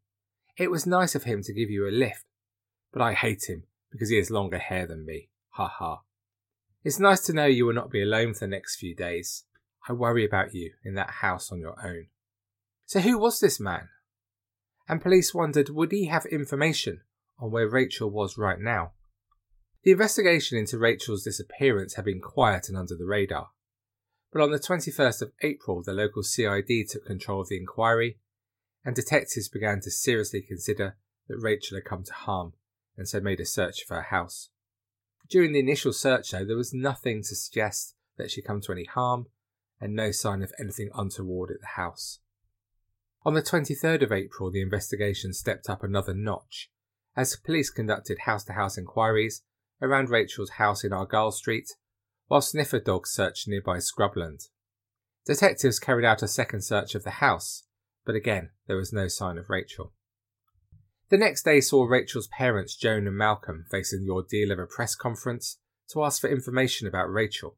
It 0.58 0.72
was 0.72 0.86
nice 0.86 1.16
of 1.16 1.24
him 1.24 1.42
to 1.44 1.54
give 1.54 1.70
you 1.70 1.88
a 1.88 1.92
lift, 1.92 2.25
but 2.92 3.02
I 3.02 3.14
hate 3.14 3.50
him 3.50 3.64
because 3.92 4.10
he 4.10 4.18
has 4.18 4.30
longer 4.30 4.58
hair 4.58 4.86
than 4.86 5.06
me. 5.06 5.30
Ha 5.52 5.68
ha. 5.68 6.02
It's 6.84 7.00
nice 7.00 7.22
to 7.22 7.34
know 7.34 7.46
you 7.46 7.66
will 7.66 7.74
not 7.74 7.90
be 7.90 8.02
alone 8.02 8.34
for 8.34 8.42
the 8.42 8.48
next 8.48 8.75
few 8.75 8.94
days. 8.96 9.46
I 9.88 9.94
worry 9.94 10.25
about 10.25 10.54
you 10.54 10.74
in 10.84 10.96
that 10.96 11.10
house 11.22 11.52
on 11.52 11.60
your 11.60 11.75
own. 11.84 12.08
So 12.86 13.00
who 13.00 13.18
was 13.18 13.40
this 13.40 13.60
man? 13.60 13.90
And 14.88 15.02
police 15.02 15.34
wondered 15.34 15.70
would 15.70 15.92
he 15.92 16.06
have 16.06 16.25
information 16.25 17.02
on 17.40 17.52
where 17.52 17.68
Rachel 17.68 18.10
was 18.10 18.38
right 18.38 18.60
now? 18.60 18.92
The 19.84 19.92
investigation 19.92 20.58
into 20.58 20.78
Rachel's 20.78 21.24
disappearance 21.24 21.96
had 21.96 22.06
been 22.06 22.22
quiet 22.22 22.70
and 22.70 22.78
under 22.78 22.96
the 22.96 23.06
radar. 23.06 23.50
But 24.36 24.44
on 24.44 24.51
the 24.51 24.60
21st 24.60 25.22
of 25.22 25.32
April, 25.44 25.82
the 25.82 25.94
local 25.94 26.22
CID 26.22 26.89
took 26.89 27.06
control 27.06 27.39
of 27.39 27.48
the 27.48 27.56
inquiry, 27.56 28.18
and 28.84 28.94
detectives 28.94 29.48
began 29.48 29.80
to 29.80 29.89
seriously 29.89 30.42
consider 30.42 30.98
that 31.30 31.38
Rachel 31.39 31.77
had 31.77 31.86
come 31.86 32.04
to 32.04 32.12
harm, 32.12 32.51
and 32.98 33.08
so 33.08 33.22
made 33.22 33.39
a 33.39 33.46
search 33.46 33.84
of 33.84 33.88
her 33.96 34.01
house. 34.01 34.50
During 35.30 35.54
the 35.54 35.62
initial 35.62 35.94
search, 35.94 36.32
though, 36.32 36.44
there 36.44 36.58
was 36.58 36.74
nothing 36.74 37.22
to 37.22 37.34
suggest 37.34 37.96
that 38.18 38.30
she'd 38.30 38.42
come 38.42 38.60
to 38.60 38.74
any 38.74 38.84
harm, 38.84 39.27
and 39.80 39.96
no 39.96 40.12
sign 40.12 40.42
of 40.42 40.51
anything 40.60 40.89
untoward 40.94 41.50
at 41.50 41.62
the 41.62 41.82
house. 41.82 42.20
On 43.24 43.36
the 43.36 43.42
23rd 43.42 44.04
of 44.04 44.12
April, 44.12 44.51
the 44.51 44.62
investigation 44.62 45.32
stepped 45.32 45.70
up 45.70 45.82
another 45.82 46.13
notch 46.13 46.70
as 47.15 47.38
police 47.38 47.70
conducted 47.70 48.18
house 48.25 48.44
to 48.44 48.51
house 48.51 48.77
inquiries 48.77 49.44
around 49.82 50.10
Rachel's 50.10 50.51
house 50.60 50.84
in 50.84 50.92
Argyle 50.92 51.32
Street, 51.32 51.70
while 52.27 52.41
sniffer 52.41 52.79
dogs 52.79 53.12
searched 53.12 53.48
nearby 53.48 53.77
Scrubland. 53.77 54.48
Detectives 55.25 55.79
carried 55.79 56.05
out 56.05 56.24
a 56.24 56.27
second 56.27 56.63
search 56.63 56.96
of 56.96 57.03
the 57.03 57.12
house, 57.12 57.63
but 58.05 58.15
again 58.15 58.51
there 58.67 58.77
was 58.77 58.94
no 58.94 59.08
sign 59.08 59.38
of 59.38 59.50
Rachel. 59.50 59.94
The 61.10 61.17
next 61.17 61.44
day 61.44 61.62
saw 61.62 61.86
Rachel's 61.86 62.27
parents, 62.27 62.75
Joan 62.75 63.08
and 63.08 63.17
Malcolm, 63.17 63.65
facing 63.70 64.03
the 64.03 64.12
ordeal 64.12 64.51
of 64.51 64.60
a 64.60 64.65
press 64.65 64.96
conference 64.96 65.60
to 65.89 66.03
ask 66.03 66.20
for 66.20 66.29
information 66.29 66.88
about 66.88 67.12
Rachel. 67.12 67.58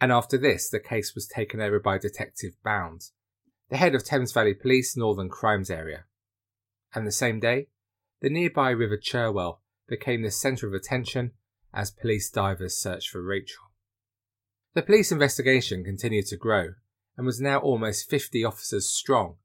And 0.00 0.12
after 0.12 0.36
this, 0.36 0.68
the 0.68 0.80
case 0.80 1.14
was 1.14 1.26
taken 1.26 1.60
over 1.60 1.78
by 1.78 1.96
Detective 1.96 2.52
Bound, 2.62 3.02
the 3.70 3.76
head 3.78 3.94
of 3.94 4.04
Thames 4.04 4.32
Valley 4.32 4.52
Police 4.52 4.96
Northern 4.96 5.30
Crimes 5.30 5.70
Area. 5.70 6.04
And 6.94 7.06
the 7.06 7.12
same 7.12 7.40
day, 7.40 7.68
the 8.20 8.28
nearby 8.28 8.70
River 8.70 8.98
Cherwell 8.98 9.62
became 9.88 10.22
the 10.22 10.30
centre 10.30 10.66
of 10.66 10.74
attention 10.74 11.32
as 11.74 11.90
police 11.90 12.30
divers 12.30 12.76
searched 12.76 13.10
for 13.10 13.22
Rachel. 13.22 13.64
The 14.74 14.82
police 14.82 15.12
investigation 15.12 15.84
continued 15.84 16.26
to 16.26 16.36
grow 16.36 16.74
and 17.16 17.26
was 17.26 17.40
now 17.40 17.58
almost 17.58 18.08
50 18.08 18.44
officers 18.44 18.88
strong 18.88 19.36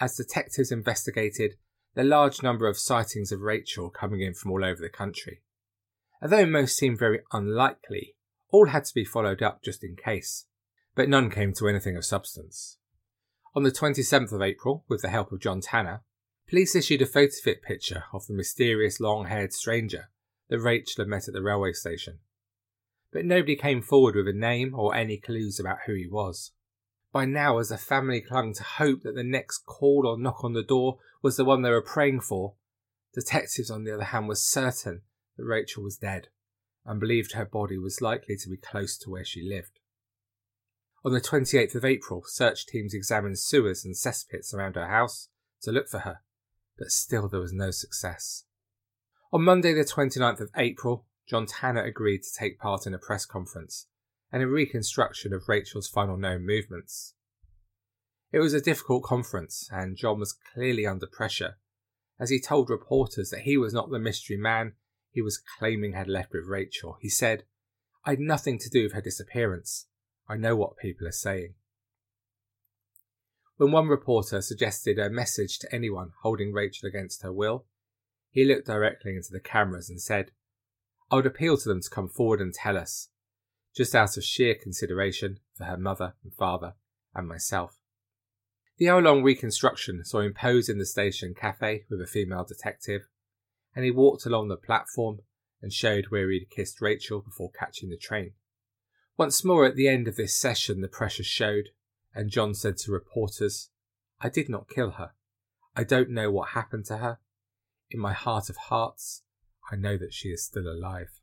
as 0.00 0.16
detectives 0.16 0.70
investigated 0.70 1.54
the 1.94 2.04
large 2.04 2.42
number 2.42 2.68
of 2.68 2.78
sightings 2.78 3.32
of 3.32 3.40
Rachel 3.40 3.90
coming 3.90 4.20
in 4.20 4.34
from 4.34 4.52
all 4.52 4.64
over 4.64 4.80
the 4.80 4.88
country. 4.88 5.42
Although 6.22 6.46
most 6.46 6.76
seemed 6.76 6.98
very 6.98 7.20
unlikely, 7.32 8.14
all 8.50 8.68
had 8.68 8.84
to 8.84 8.94
be 8.94 9.04
followed 9.04 9.42
up 9.42 9.62
just 9.62 9.82
in 9.82 9.96
case, 9.96 10.46
but 10.94 11.08
none 11.08 11.30
came 11.30 11.52
to 11.54 11.68
anything 11.68 11.96
of 11.96 12.04
substance. 12.04 12.78
On 13.54 13.62
the 13.62 13.70
27th 13.70 14.32
of 14.32 14.42
April, 14.42 14.84
with 14.88 15.02
the 15.02 15.08
help 15.08 15.32
of 15.32 15.40
John 15.40 15.60
Tanner, 15.60 16.02
police 16.48 16.76
issued 16.76 17.02
a 17.02 17.06
photofit 17.06 17.62
picture 17.62 18.04
of 18.12 18.26
the 18.26 18.34
mysterious 18.34 19.00
long 19.00 19.26
haired 19.26 19.52
stranger 19.52 20.10
that 20.48 20.60
Rachel 20.60 21.02
had 21.04 21.08
met 21.08 21.28
at 21.28 21.34
the 21.34 21.42
railway 21.42 21.72
station. 21.72 22.18
But 23.12 23.24
nobody 23.24 23.56
came 23.56 23.82
forward 23.82 24.14
with 24.14 24.28
a 24.28 24.32
name 24.32 24.74
or 24.74 24.94
any 24.94 25.18
clues 25.18 25.58
about 25.58 25.78
who 25.86 25.94
he 25.94 26.06
was. 26.08 26.52
By 27.12 27.24
now, 27.24 27.58
as 27.58 27.70
the 27.70 27.78
family 27.78 28.20
clung 28.20 28.52
to 28.54 28.62
hope 28.62 29.02
that 29.02 29.14
the 29.14 29.24
next 29.24 29.64
call 29.64 30.06
or 30.06 30.18
knock 30.18 30.44
on 30.44 30.52
the 30.52 30.62
door 30.62 30.98
was 31.22 31.36
the 31.36 31.44
one 31.44 31.62
they 31.62 31.70
were 31.70 31.82
praying 31.82 32.20
for, 32.20 32.54
detectives, 33.14 33.70
on 33.70 33.84
the 33.84 33.94
other 33.94 34.04
hand, 34.04 34.28
were 34.28 34.34
certain 34.34 35.02
that 35.36 35.44
Rachel 35.44 35.82
was 35.82 35.96
dead 35.96 36.28
and 36.84 37.00
believed 37.00 37.32
her 37.32 37.44
body 37.44 37.78
was 37.78 38.00
likely 38.00 38.36
to 38.36 38.48
be 38.48 38.56
close 38.56 38.96
to 38.98 39.10
where 39.10 39.24
she 39.24 39.42
lived. 39.42 39.80
On 41.04 41.12
the 41.12 41.20
28th 41.20 41.74
of 41.74 41.84
April, 41.84 42.22
search 42.26 42.66
teams 42.66 42.92
examined 42.92 43.38
sewers 43.38 43.84
and 43.84 43.94
cesspits 43.94 44.52
around 44.52 44.74
her 44.74 44.88
house 44.88 45.28
to 45.62 45.72
look 45.72 45.88
for 45.88 46.00
her, 46.00 46.20
but 46.78 46.88
still 46.88 47.28
there 47.28 47.40
was 47.40 47.52
no 47.52 47.70
success. 47.70 48.44
On 49.32 49.42
Monday, 49.42 49.74
the 49.74 49.84
29th 49.84 50.40
of 50.40 50.50
April, 50.56 51.04
John 51.28 51.46
Tanner 51.46 51.82
agreed 51.82 52.22
to 52.22 52.38
take 52.38 52.60
part 52.60 52.86
in 52.86 52.94
a 52.94 52.98
press 52.98 53.26
conference 53.26 53.88
and 54.32 54.42
a 54.42 54.46
reconstruction 54.46 55.32
of 55.32 55.48
Rachel's 55.48 55.88
final 55.88 56.16
known 56.16 56.46
movements. 56.46 57.14
It 58.30 58.38
was 58.38 58.54
a 58.54 58.60
difficult 58.60 59.02
conference, 59.02 59.68
and 59.72 59.96
John 59.96 60.20
was 60.20 60.36
clearly 60.54 60.86
under 60.86 61.06
pressure, 61.06 61.58
as 62.20 62.30
he 62.30 62.40
told 62.40 62.70
reporters 62.70 63.30
that 63.30 63.40
he 63.40 63.56
was 63.56 63.72
not 63.72 63.90
the 63.90 63.98
mystery 63.98 64.36
man 64.36 64.74
he 65.10 65.22
was 65.22 65.42
claiming 65.58 65.94
had 65.94 66.08
left 66.08 66.32
with 66.32 66.46
Rachel. 66.46 66.98
He 67.00 67.08
said, 67.08 67.44
I'd 68.04 68.20
nothing 68.20 68.58
to 68.58 68.70
do 68.70 68.84
with 68.84 68.92
her 68.92 69.00
disappearance. 69.00 69.86
I 70.28 70.36
know 70.36 70.54
what 70.54 70.76
people 70.76 71.06
are 71.08 71.12
saying. 71.12 71.54
When 73.56 73.72
one 73.72 73.88
reporter 73.88 74.42
suggested 74.42 74.98
a 74.98 75.08
message 75.08 75.58
to 75.60 75.74
anyone 75.74 76.10
holding 76.22 76.52
Rachel 76.52 76.86
against 76.86 77.22
her 77.22 77.32
will, 77.32 77.64
he 78.36 78.44
looked 78.44 78.66
directly 78.66 79.16
into 79.16 79.32
the 79.32 79.40
cameras 79.40 79.88
and 79.88 79.98
said, 79.98 80.30
I 81.10 81.14
would 81.16 81.24
appeal 81.24 81.56
to 81.56 81.68
them 81.70 81.80
to 81.80 81.88
come 81.88 82.06
forward 82.06 82.38
and 82.42 82.52
tell 82.52 82.76
us, 82.76 83.08
just 83.74 83.94
out 83.94 84.18
of 84.18 84.24
sheer 84.24 84.54
consideration 84.54 85.38
for 85.54 85.64
her 85.64 85.78
mother 85.78 86.16
and 86.22 86.34
father 86.34 86.74
and 87.14 87.26
myself. 87.26 87.78
The 88.76 88.90
hour 88.90 89.00
long 89.00 89.22
reconstruction 89.22 90.04
saw 90.04 90.20
him 90.20 90.34
pose 90.34 90.68
in 90.68 90.76
the 90.76 90.84
station 90.84 91.32
cafe 91.34 91.84
with 91.88 91.98
a 92.02 92.06
female 92.06 92.44
detective, 92.44 93.08
and 93.74 93.86
he 93.86 93.90
walked 93.90 94.26
along 94.26 94.48
the 94.48 94.56
platform 94.58 95.20
and 95.62 95.72
showed 95.72 96.08
where 96.10 96.30
he'd 96.30 96.50
kissed 96.50 96.82
Rachel 96.82 97.22
before 97.22 97.50
catching 97.58 97.88
the 97.88 97.96
train. 97.96 98.32
Once 99.16 99.46
more 99.46 99.64
at 99.64 99.76
the 99.76 99.88
end 99.88 100.08
of 100.08 100.16
this 100.16 100.38
session, 100.38 100.82
the 100.82 100.88
pressure 100.88 101.24
showed, 101.24 101.70
and 102.14 102.28
John 102.28 102.52
said 102.52 102.76
to 102.78 102.92
reporters, 102.92 103.70
I 104.20 104.28
did 104.28 104.50
not 104.50 104.68
kill 104.68 104.90
her. 104.90 105.12
I 105.74 105.84
don't 105.84 106.10
know 106.10 106.30
what 106.30 106.50
happened 106.50 106.84
to 106.86 106.98
her. 106.98 107.18
In 107.90 108.00
my 108.00 108.12
heart 108.12 108.50
of 108.50 108.56
hearts, 108.56 109.22
I 109.70 109.76
know 109.76 109.96
that 109.96 110.12
she 110.12 110.28
is 110.30 110.44
still 110.44 110.68
alive. 110.68 111.20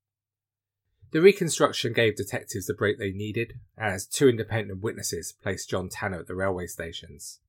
The 1.11 1.21
reconstruction 1.21 1.93
gave 1.93 2.15
detectives 2.15 2.65
the 2.65 2.73
break 2.73 2.97
they 2.97 3.11
needed, 3.11 3.59
as 3.77 4.07
two 4.07 4.29
independent 4.29 4.81
witnesses 4.81 5.31
placed 5.31 5.69
John 5.69 5.89
Tanner 5.89 6.21
at 6.21 6.27
the 6.27 6.35
railway 6.35 6.65
stations. 6.65 7.39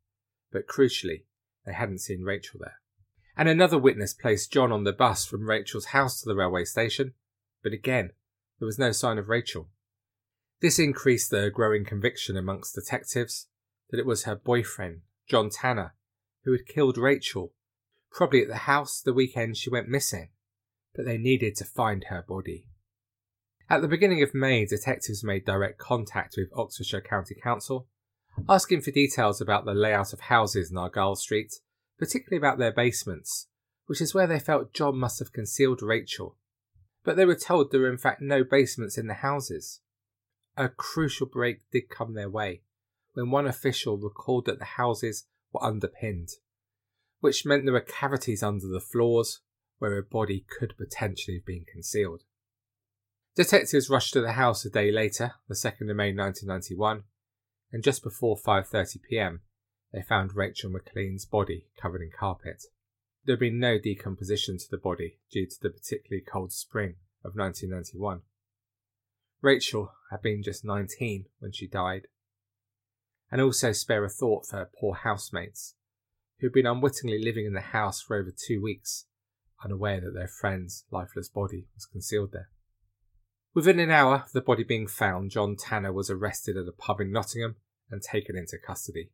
But 0.52 0.66
crucially, 0.66 1.24
they 1.64 1.72
hadn't 1.72 2.00
seen 2.00 2.22
Rachel 2.22 2.60
there. 2.62 2.80
And 3.36 3.48
another 3.48 3.78
witness 3.78 4.12
placed 4.12 4.52
John 4.52 4.70
on 4.70 4.84
the 4.84 4.92
bus 4.92 5.24
from 5.24 5.48
Rachel's 5.48 5.86
house 5.86 6.20
to 6.20 6.28
the 6.28 6.36
railway 6.36 6.64
station, 6.64 7.14
but 7.62 7.72
again, 7.72 8.10
there 8.58 8.66
was 8.66 8.78
no 8.78 8.92
sign 8.92 9.18
of 9.18 9.28
Rachel. 9.28 9.70
This 10.60 10.78
increased 10.78 11.30
the 11.30 11.50
growing 11.50 11.84
conviction 11.84 12.36
amongst 12.36 12.74
detectives 12.74 13.48
that 13.90 13.98
it 13.98 14.06
was 14.06 14.24
her 14.24 14.36
boyfriend, 14.36 15.00
John 15.26 15.50
Tanner, 15.50 15.94
who 16.44 16.52
had 16.52 16.66
killed 16.66 16.98
Rachel, 16.98 17.54
probably 18.14 18.42
at 18.42 18.48
the 18.48 18.54
house 18.54 19.00
the 19.00 19.12
weekend 19.12 19.56
she 19.56 19.68
went 19.68 19.88
missing, 19.88 20.28
but 20.94 21.04
they 21.04 21.18
needed 21.18 21.56
to 21.56 21.64
find 21.64 22.04
her 22.04 22.24
body. 22.26 22.66
At 23.68 23.82
the 23.82 23.88
beginning 23.88 24.22
of 24.22 24.34
May, 24.34 24.64
detectives 24.64 25.24
made 25.24 25.44
direct 25.44 25.78
contact 25.78 26.34
with 26.36 26.52
Oxfordshire 26.56 27.00
County 27.00 27.34
Council, 27.34 27.88
asking 28.48 28.82
for 28.82 28.90
details 28.90 29.40
about 29.40 29.64
the 29.64 29.74
layout 29.74 30.12
of 30.12 30.20
houses 30.20 30.70
in 30.70 30.78
Argyle 30.78 31.16
Street, 31.16 31.54
particularly 31.98 32.38
about 32.38 32.58
their 32.58 32.72
basements, 32.72 33.48
which 33.86 34.00
is 34.00 34.14
where 34.14 34.26
they 34.26 34.38
felt 34.38 34.72
John 34.72 34.96
must 34.96 35.18
have 35.18 35.32
concealed 35.32 35.82
Rachel. 35.82 36.36
But 37.04 37.16
they 37.16 37.24
were 37.24 37.34
told 37.34 37.70
there 37.70 37.80
were 37.80 37.90
in 37.90 37.98
fact 37.98 38.22
no 38.22 38.44
basements 38.44 38.96
in 38.96 39.08
the 39.08 39.14
houses. 39.14 39.80
A 40.56 40.68
crucial 40.68 41.26
break 41.26 41.68
did 41.72 41.90
come 41.90 42.14
their 42.14 42.30
way 42.30 42.62
when 43.14 43.30
one 43.30 43.46
official 43.46 43.96
recalled 43.96 44.46
that 44.46 44.58
the 44.58 44.64
houses 44.64 45.26
were 45.52 45.64
underpinned, 45.64 46.30
which 47.24 47.46
meant 47.46 47.64
there 47.64 47.72
were 47.72 47.80
cavities 47.80 48.42
under 48.42 48.66
the 48.66 48.78
floors 48.78 49.40
where 49.78 49.96
a 49.96 50.02
body 50.02 50.44
could 50.58 50.76
potentially 50.76 51.38
have 51.38 51.46
been 51.46 51.64
concealed. 51.64 52.22
Detectives 53.34 53.88
rushed 53.88 54.12
to 54.12 54.20
the 54.20 54.32
house 54.32 54.66
a 54.66 54.70
day 54.70 54.92
later, 54.92 55.32
the 55.48 55.54
2nd 55.54 55.88
of 55.90 55.96
May 55.96 56.12
1991, 56.12 57.04
and 57.72 57.82
just 57.82 58.02
before 58.02 58.36
5:30 58.36 58.98
p.m., 59.08 59.40
they 59.90 60.02
found 60.02 60.36
Rachel 60.36 60.70
McLean's 60.70 61.24
body 61.24 61.64
covered 61.80 62.02
in 62.02 62.10
carpet. 62.10 62.64
There 63.24 63.36
had 63.36 63.40
been 63.40 63.58
no 63.58 63.78
decomposition 63.78 64.58
to 64.58 64.66
the 64.70 64.76
body 64.76 65.18
due 65.32 65.46
to 65.46 65.56
the 65.62 65.70
particularly 65.70 66.22
cold 66.30 66.52
spring 66.52 66.96
of 67.24 67.34
1991. 67.34 68.20
Rachel 69.40 69.92
had 70.10 70.20
been 70.20 70.42
just 70.42 70.62
19 70.62 71.24
when 71.38 71.52
she 71.52 71.66
died. 71.66 72.06
And 73.32 73.40
also 73.40 73.72
spare 73.72 74.04
a 74.04 74.10
thought 74.10 74.44
for 74.44 74.56
her 74.56 74.70
poor 74.78 74.94
housemates, 74.94 75.74
who 76.44 76.48
had 76.48 76.52
been 76.52 76.66
unwittingly 76.66 77.18
living 77.18 77.46
in 77.46 77.54
the 77.54 77.60
house 77.62 78.02
for 78.02 78.18
over 78.18 78.30
two 78.30 78.60
weeks, 78.60 79.06
unaware 79.64 79.98
that 79.98 80.12
their 80.12 80.28
friend's 80.28 80.84
lifeless 80.90 81.26
body 81.26 81.64
was 81.74 81.86
concealed 81.86 82.32
there. 82.32 82.50
Within 83.54 83.80
an 83.80 83.90
hour 83.90 84.16
of 84.16 84.32
the 84.32 84.42
body 84.42 84.62
being 84.62 84.86
found, 84.86 85.30
John 85.30 85.56
Tanner 85.56 85.90
was 85.90 86.10
arrested 86.10 86.58
at 86.58 86.68
a 86.68 86.72
pub 86.72 87.00
in 87.00 87.10
Nottingham 87.10 87.56
and 87.90 88.02
taken 88.02 88.36
into 88.36 88.58
custody. 88.58 89.08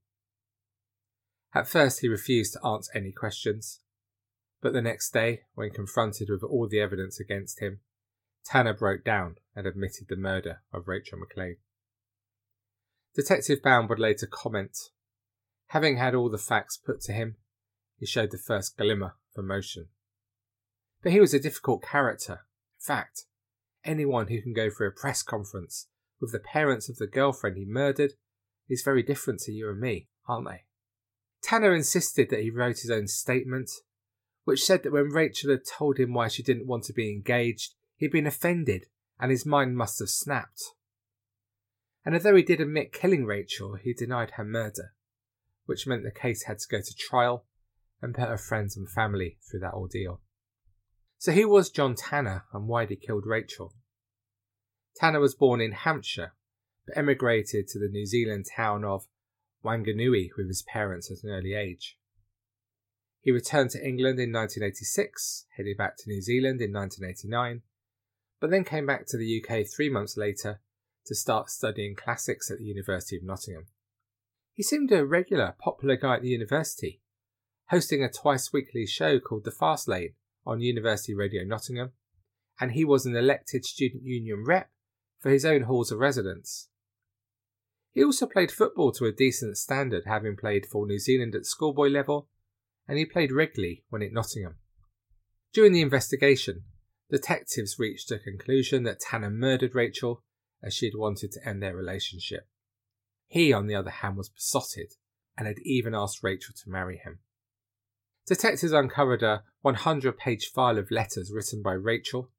At 1.54 1.68
first, 1.68 2.00
he 2.00 2.08
refused 2.08 2.54
to 2.54 2.66
answer 2.66 2.90
any 2.96 3.12
questions, 3.12 3.78
but 4.60 4.72
the 4.72 4.82
next 4.82 5.12
day, 5.12 5.42
when 5.54 5.70
confronted 5.70 6.30
with 6.30 6.42
all 6.42 6.66
the 6.66 6.80
evidence 6.80 7.20
against 7.20 7.60
him, 7.60 7.78
Tanner 8.44 8.74
broke 8.74 9.04
down 9.04 9.36
and 9.54 9.68
admitted 9.68 10.08
the 10.08 10.16
murder 10.16 10.62
of 10.72 10.88
Rachel 10.88 11.20
McLean. 11.20 11.58
Detective 13.14 13.62
Bound 13.62 13.88
would 13.88 14.00
later 14.00 14.26
comment 14.26 14.76
Having 15.70 15.98
had 15.98 16.16
all 16.16 16.28
the 16.28 16.36
facts 16.36 16.76
put 16.76 17.00
to 17.02 17.12
him, 17.12 17.36
he 17.96 18.04
showed 18.04 18.32
the 18.32 18.38
first 18.38 18.76
glimmer 18.76 19.14
of 19.36 19.44
emotion. 19.44 19.86
But 21.00 21.12
he 21.12 21.20
was 21.20 21.32
a 21.32 21.38
difficult 21.38 21.84
character. 21.84 22.40
In 22.80 22.84
fact, 22.84 23.26
anyone 23.84 24.26
who 24.26 24.42
can 24.42 24.52
go 24.52 24.68
for 24.68 24.84
a 24.84 24.90
press 24.90 25.22
conference 25.22 25.86
with 26.20 26.32
the 26.32 26.40
parents 26.40 26.88
of 26.88 26.96
the 26.96 27.06
girlfriend 27.06 27.56
he 27.56 27.64
murdered 27.64 28.14
is 28.68 28.82
very 28.82 29.04
different 29.04 29.38
to 29.42 29.52
you 29.52 29.70
and 29.70 29.80
me, 29.80 30.08
aren't 30.26 30.48
they? 30.48 30.64
Tanner 31.40 31.72
insisted 31.72 32.30
that 32.30 32.42
he 32.42 32.50
wrote 32.50 32.80
his 32.80 32.90
own 32.90 33.06
statement, 33.06 33.70
which 34.42 34.64
said 34.64 34.82
that 34.82 34.92
when 34.92 35.10
Rachel 35.10 35.50
had 35.50 35.64
told 35.64 35.98
him 35.98 36.12
why 36.12 36.26
she 36.26 36.42
didn't 36.42 36.66
want 36.66 36.82
to 36.84 36.92
be 36.92 37.12
engaged, 37.12 37.74
he'd 37.94 38.10
been 38.10 38.26
offended 38.26 38.86
and 39.20 39.30
his 39.30 39.46
mind 39.46 39.76
must 39.76 40.00
have 40.00 40.10
snapped. 40.10 40.64
And 42.04 42.16
although 42.16 42.34
he 42.34 42.42
did 42.42 42.60
admit 42.60 42.92
killing 42.92 43.24
Rachel, 43.24 43.76
he 43.76 43.94
denied 43.94 44.32
her 44.32 44.44
murder, 44.44 44.94
which 45.70 45.86
meant 45.86 46.02
the 46.02 46.10
case 46.10 46.42
had 46.42 46.58
to 46.58 46.66
go 46.68 46.80
to 46.80 46.94
trial 46.96 47.44
and 48.02 48.12
put 48.12 48.28
her 48.28 48.36
friends 48.36 48.76
and 48.76 48.90
family 48.90 49.38
through 49.48 49.60
that 49.60 49.72
ordeal. 49.72 50.20
So 51.16 51.30
who 51.30 51.48
was 51.48 51.70
John 51.70 51.94
Tanner 51.94 52.44
and 52.52 52.66
why 52.66 52.86
did 52.86 52.98
he 52.98 53.06
kill 53.06 53.20
Rachel? 53.20 53.72
Tanner 54.96 55.20
was 55.20 55.36
born 55.36 55.60
in 55.60 55.70
Hampshire, 55.70 56.32
but 56.84 56.98
emigrated 56.98 57.68
to 57.68 57.78
the 57.78 57.86
New 57.86 58.04
Zealand 58.04 58.46
town 58.56 58.84
of 58.84 59.06
Wanganui 59.64 60.30
with 60.36 60.48
his 60.48 60.62
parents 60.62 61.08
at 61.08 61.22
an 61.22 61.30
early 61.30 61.54
age. 61.54 61.96
He 63.20 63.30
returned 63.30 63.70
to 63.70 63.78
England 63.78 64.18
in 64.18 64.32
1986, 64.32 65.46
headed 65.56 65.76
back 65.76 65.96
to 65.98 66.10
New 66.10 66.20
Zealand 66.20 66.60
in 66.60 66.72
1989, 66.72 67.62
but 68.40 68.50
then 68.50 68.64
came 68.64 68.86
back 68.86 69.06
to 69.06 69.16
the 69.16 69.40
UK 69.40 69.64
three 69.68 69.88
months 69.88 70.16
later 70.16 70.58
to 71.06 71.14
start 71.14 71.48
studying 71.48 71.94
classics 71.94 72.50
at 72.50 72.58
the 72.58 72.64
University 72.64 73.16
of 73.16 73.22
Nottingham. 73.22 73.66
He 74.60 74.64
seemed 74.64 74.92
a 74.92 75.06
regular, 75.06 75.54
popular 75.58 75.96
guy 75.96 76.16
at 76.16 76.20
the 76.20 76.28
university, 76.28 77.00
hosting 77.70 78.04
a 78.04 78.12
twice 78.12 78.52
weekly 78.52 78.84
show 78.84 79.18
called 79.18 79.44
The 79.44 79.50
Fast 79.50 79.88
Lane 79.88 80.12
on 80.44 80.60
University 80.60 81.14
Radio 81.14 81.44
Nottingham, 81.44 81.92
and 82.60 82.72
he 82.72 82.84
was 82.84 83.06
an 83.06 83.16
elected 83.16 83.64
student 83.64 84.02
union 84.02 84.44
rep 84.46 84.70
for 85.18 85.30
his 85.30 85.46
own 85.46 85.62
halls 85.62 85.90
of 85.90 85.98
residence. 85.98 86.68
He 87.92 88.04
also 88.04 88.26
played 88.26 88.52
football 88.52 88.92
to 88.92 89.06
a 89.06 89.12
decent 89.12 89.56
standard, 89.56 90.02
having 90.04 90.36
played 90.36 90.66
for 90.66 90.86
New 90.86 90.98
Zealand 90.98 91.34
at 91.34 91.46
schoolboy 91.46 91.88
level, 91.88 92.28
and 92.86 92.98
he 92.98 93.06
played 93.06 93.32
regularly 93.32 93.84
when 93.88 94.02
at 94.02 94.12
Nottingham. 94.12 94.56
During 95.54 95.72
the 95.72 95.80
investigation, 95.80 96.64
detectives 97.10 97.78
reached 97.78 98.10
a 98.10 98.18
conclusion 98.18 98.82
that 98.82 99.00
Tanner 99.00 99.30
murdered 99.30 99.74
Rachel 99.74 100.22
as 100.62 100.74
she 100.74 100.84
had 100.84 100.98
wanted 100.98 101.32
to 101.32 101.48
end 101.48 101.62
their 101.62 101.74
relationship. 101.74 102.46
He, 103.30 103.52
on 103.52 103.68
the 103.68 103.76
other 103.76 103.90
hand, 103.90 104.16
was 104.16 104.28
besotted 104.28 104.94
and 105.38 105.46
had 105.46 105.60
even 105.60 105.94
asked 105.94 106.24
Rachel 106.24 106.52
to 106.64 106.68
marry 106.68 106.98
him. 106.98 107.20
Detectives 108.26 108.72
uncovered 108.72 109.22
a 109.22 109.44
100 109.62 110.18
page 110.18 110.50
file 110.50 110.78
of 110.78 110.90
letters 110.90 111.32
written 111.32 111.62
by 111.62 111.72
Rachel, 111.72 112.30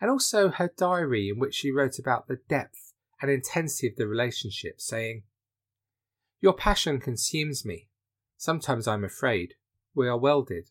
and 0.00 0.10
also 0.10 0.48
her 0.50 0.72
diary 0.76 1.28
in 1.28 1.38
which 1.38 1.54
she 1.54 1.70
wrote 1.70 2.00
about 2.00 2.26
the 2.26 2.40
depth 2.48 2.94
and 3.22 3.30
intensity 3.30 3.86
of 3.86 3.94
the 3.94 4.08
relationship, 4.08 4.80
saying, 4.80 5.22
Your 6.40 6.52
passion 6.52 6.98
consumes 7.00 7.64
me. 7.64 7.88
Sometimes 8.36 8.88
I'm 8.88 9.04
afraid. 9.04 9.54
We 9.94 10.08
are 10.08 10.18
welded. 10.18 10.70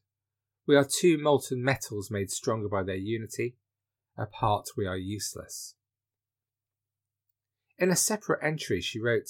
We 0.67 0.75
are 0.75 0.85
two 0.85 1.17
molten 1.17 1.63
metals 1.63 2.11
made 2.11 2.31
stronger 2.31 2.67
by 2.67 2.83
their 2.83 2.95
unity. 2.95 3.55
Apart, 4.17 4.67
we 4.75 4.85
are 4.85 4.97
useless. 4.97 5.75
In 7.77 7.89
a 7.89 7.95
separate 7.95 8.43
entry, 8.43 8.81
she 8.81 8.99
wrote, 8.99 9.29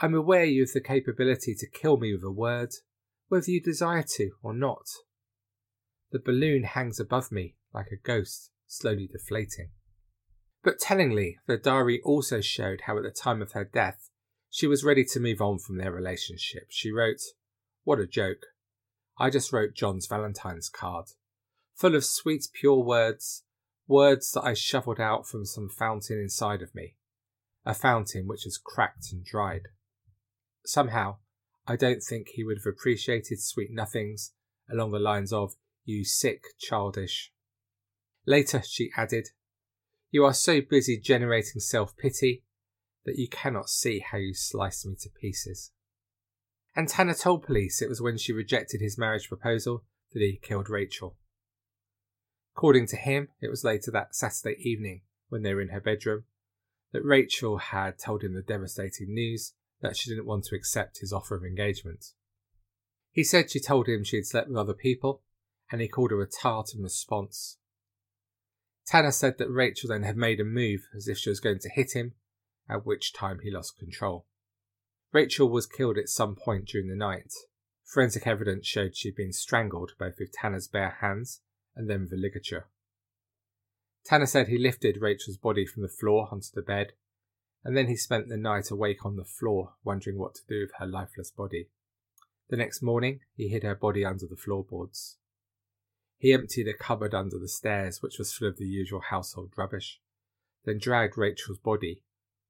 I'm 0.00 0.14
aware 0.14 0.44
you 0.44 0.62
have 0.62 0.72
the 0.72 0.80
capability 0.80 1.56
to 1.56 1.68
kill 1.68 1.96
me 1.96 2.12
with 2.12 2.22
a 2.22 2.30
word, 2.30 2.70
whether 3.26 3.50
you 3.50 3.60
desire 3.60 4.04
to 4.14 4.30
or 4.42 4.54
not. 4.54 4.86
The 6.12 6.20
balloon 6.20 6.62
hangs 6.62 7.00
above 7.00 7.32
me 7.32 7.56
like 7.74 7.88
a 7.90 7.96
ghost, 7.96 8.50
slowly 8.66 9.08
deflating. 9.10 9.70
But 10.62 10.78
tellingly, 10.78 11.38
the 11.46 11.56
diary 11.56 12.00
also 12.04 12.40
showed 12.40 12.82
how 12.82 12.96
at 12.96 13.02
the 13.02 13.10
time 13.10 13.42
of 13.42 13.52
her 13.52 13.64
death, 13.64 14.08
she 14.50 14.68
was 14.68 14.84
ready 14.84 15.04
to 15.04 15.20
move 15.20 15.40
on 15.40 15.58
from 15.58 15.78
their 15.78 15.92
relationship. 15.92 16.66
She 16.68 16.92
wrote, 16.92 17.20
What 17.82 17.98
a 17.98 18.06
joke. 18.06 18.46
I 19.18 19.30
just 19.30 19.52
wrote 19.52 19.74
John's 19.74 20.06
Valentine's 20.06 20.68
card, 20.68 21.06
full 21.74 21.96
of 21.96 22.04
sweet, 22.04 22.46
pure 22.52 22.82
words, 22.84 23.42
words 23.88 24.30
that 24.32 24.44
I 24.44 24.54
shoveled 24.54 25.00
out 25.00 25.26
from 25.26 25.44
some 25.44 25.68
fountain 25.68 26.18
inside 26.18 26.62
of 26.62 26.74
me, 26.74 26.94
a 27.66 27.74
fountain 27.74 28.28
which 28.28 28.44
has 28.44 28.58
cracked 28.58 29.10
and 29.10 29.24
dried. 29.24 29.68
Somehow, 30.68 31.16
I 31.66 31.76
don't 31.76 32.02
think 32.02 32.28
he 32.28 32.44
would 32.44 32.58
have 32.58 32.70
appreciated 32.70 33.40
sweet 33.40 33.70
nothings 33.70 34.34
along 34.70 34.90
the 34.90 34.98
lines 34.98 35.32
of, 35.32 35.54
You 35.86 36.04
sick, 36.04 36.42
childish. 36.58 37.32
Later, 38.26 38.60
she 38.62 38.90
added, 38.94 39.30
You 40.10 40.26
are 40.26 40.34
so 40.34 40.60
busy 40.60 41.00
generating 41.00 41.62
self 41.62 41.96
pity 41.96 42.44
that 43.06 43.16
you 43.16 43.28
cannot 43.30 43.70
see 43.70 44.00
how 44.00 44.18
you 44.18 44.34
slice 44.34 44.84
me 44.84 44.94
to 45.00 45.08
pieces. 45.08 45.70
And 46.76 46.86
Tanner 46.86 47.14
told 47.14 47.46
police 47.46 47.80
it 47.80 47.88
was 47.88 48.02
when 48.02 48.18
she 48.18 48.34
rejected 48.34 48.82
his 48.82 48.98
marriage 48.98 49.30
proposal 49.30 49.84
that 50.12 50.20
he 50.20 50.36
killed 50.36 50.68
Rachel. 50.68 51.16
According 52.54 52.88
to 52.88 52.96
him, 52.96 53.28
it 53.40 53.48
was 53.48 53.64
later 53.64 53.90
that 53.92 54.14
Saturday 54.14 54.60
evening, 54.60 55.00
when 55.30 55.44
they 55.44 55.54
were 55.54 55.62
in 55.62 55.70
her 55.70 55.80
bedroom, 55.80 56.24
that 56.92 57.06
Rachel 57.06 57.56
had 57.56 57.98
told 57.98 58.22
him 58.22 58.34
the 58.34 58.42
devastating 58.42 59.14
news 59.14 59.54
that 59.80 59.96
she 59.96 60.10
didn't 60.10 60.26
want 60.26 60.44
to 60.44 60.56
accept 60.56 60.98
his 61.00 61.12
offer 61.12 61.34
of 61.34 61.44
engagement. 61.44 62.06
He 63.10 63.24
said 63.24 63.50
she 63.50 63.60
told 63.60 63.88
him 63.88 64.04
she 64.04 64.16
had 64.16 64.26
slept 64.26 64.48
with 64.48 64.56
other 64.56 64.74
people, 64.74 65.22
and 65.70 65.80
he 65.80 65.88
called 65.88 66.10
her 66.10 66.22
a 66.22 66.26
tart 66.26 66.74
in 66.74 66.82
response. 66.82 67.58
Tanner 68.86 69.10
said 69.10 69.38
that 69.38 69.50
Rachel 69.50 69.88
then 69.88 70.02
had 70.02 70.16
made 70.16 70.40
a 70.40 70.44
move 70.44 70.88
as 70.96 71.08
if 71.08 71.18
she 71.18 71.28
was 71.28 71.40
going 71.40 71.58
to 71.60 71.68
hit 71.68 71.92
him, 71.92 72.14
at 72.68 72.86
which 72.86 73.12
time 73.12 73.40
he 73.42 73.50
lost 73.50 73.78
control. 73.78 74.26
Rachel 75.12 75.48
was 75.48 75.66
killed 75.66 75.98
at 75.98 76.08
some 76.08 76.36
point 76.36 76.66
during 76.66 76.88
the 76.88 76.96
night. 76.96 77.32
Forensic 77.84 78.26
evidence 78.26 78.66
showed 78.66 78.96
she 78.96 79.08
had 79.08 79.16
been 79.16 79.32
strangled 79.32 79.92
both 79.98 80.14
with 80.18 80.32
Tanner's 80.32 80.68
bare 80.68 80.98
hands 81.00 81.40
and 81.74 81.88
then 81.88 82.02
with 82.02 82.12
a 82.12 82.16
ligature. 82.16 82.66
Tanner 84.04 84.26
said 84.26 84.48
he 84.48 84.58
lifted 84.58 85.00
Rachel's 85.00 85.36
body 85.36 85.66
from 85.66 85.82
the 85.82 85.88
floor 85.88 86.28
onto 86.30 86.48
the 86.54 86.62
bed 86.62 86.92
and 87.68 87.76
then 87.76 87.86
he 87.86 87.96
spent 87.96 88.30
the 88.30 88.36
night 88.38 88.70
awake 88.70 89.04
on 89.04 89.16
the 89.16 89.26
floor, 89.26 89.74
wondering 89.84 90.16
what 90.16 90.34
to 90.34 90.40
do 90.48 90.60
with 90.62 90.70
her 90.78 90.86
lifeless 90.86 91.30
body. 91.30 91.68
The 92.48 92.56
next 92.56 92.80
morning, 92.80 93.20
he 93.36 93.48
hid 93.48 93.62
her 93.62 93.74
body 93.74 94.06
under 94.06 94.26
the 94.26 94.38
floorboards. 94.38 95.18
He 96.16 96.32
emptied 96.32 96.66
a 96.66 96.72
cupboard 96.72 97.14
under 97.14 97.38
the 97.38 97.46
stairs, 97.46 98.00
which 98.00 98.18
was 98.18 98.32
full 98.32 98.48
of 98.48 98.56
the 98.56 98.64
usual 98.64 99.02
household 99.10 99.52
rubbish, 99.58 100.00
then 100.64 100.78
dragged 100.78 101.18
Rachel's 101.18 101.58
body, 101.58 102.02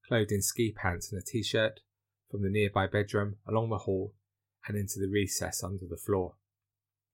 clothed 0.06 0.30
in 0.30 0.40
ski 0.40 0.70
pants 0.70 1.10
and 1.10 1.20
a 1.20 1.24
t 1.24 1.42
shirt, 1.42 1.80
from 2.30 2.44
the 2.44 2.48
nearby 2.48 2.86
bedroom 2.86 3.38
along 3.44 3.70
the 3.70 3.78
hall 3.78 4.14
and 4.68 4.76
into 4.76 5.00
the 5.00 5.10
recess 5.10 5.64
under 5.64 5.86
the 5.90 5.96
floor. 5.96 6.36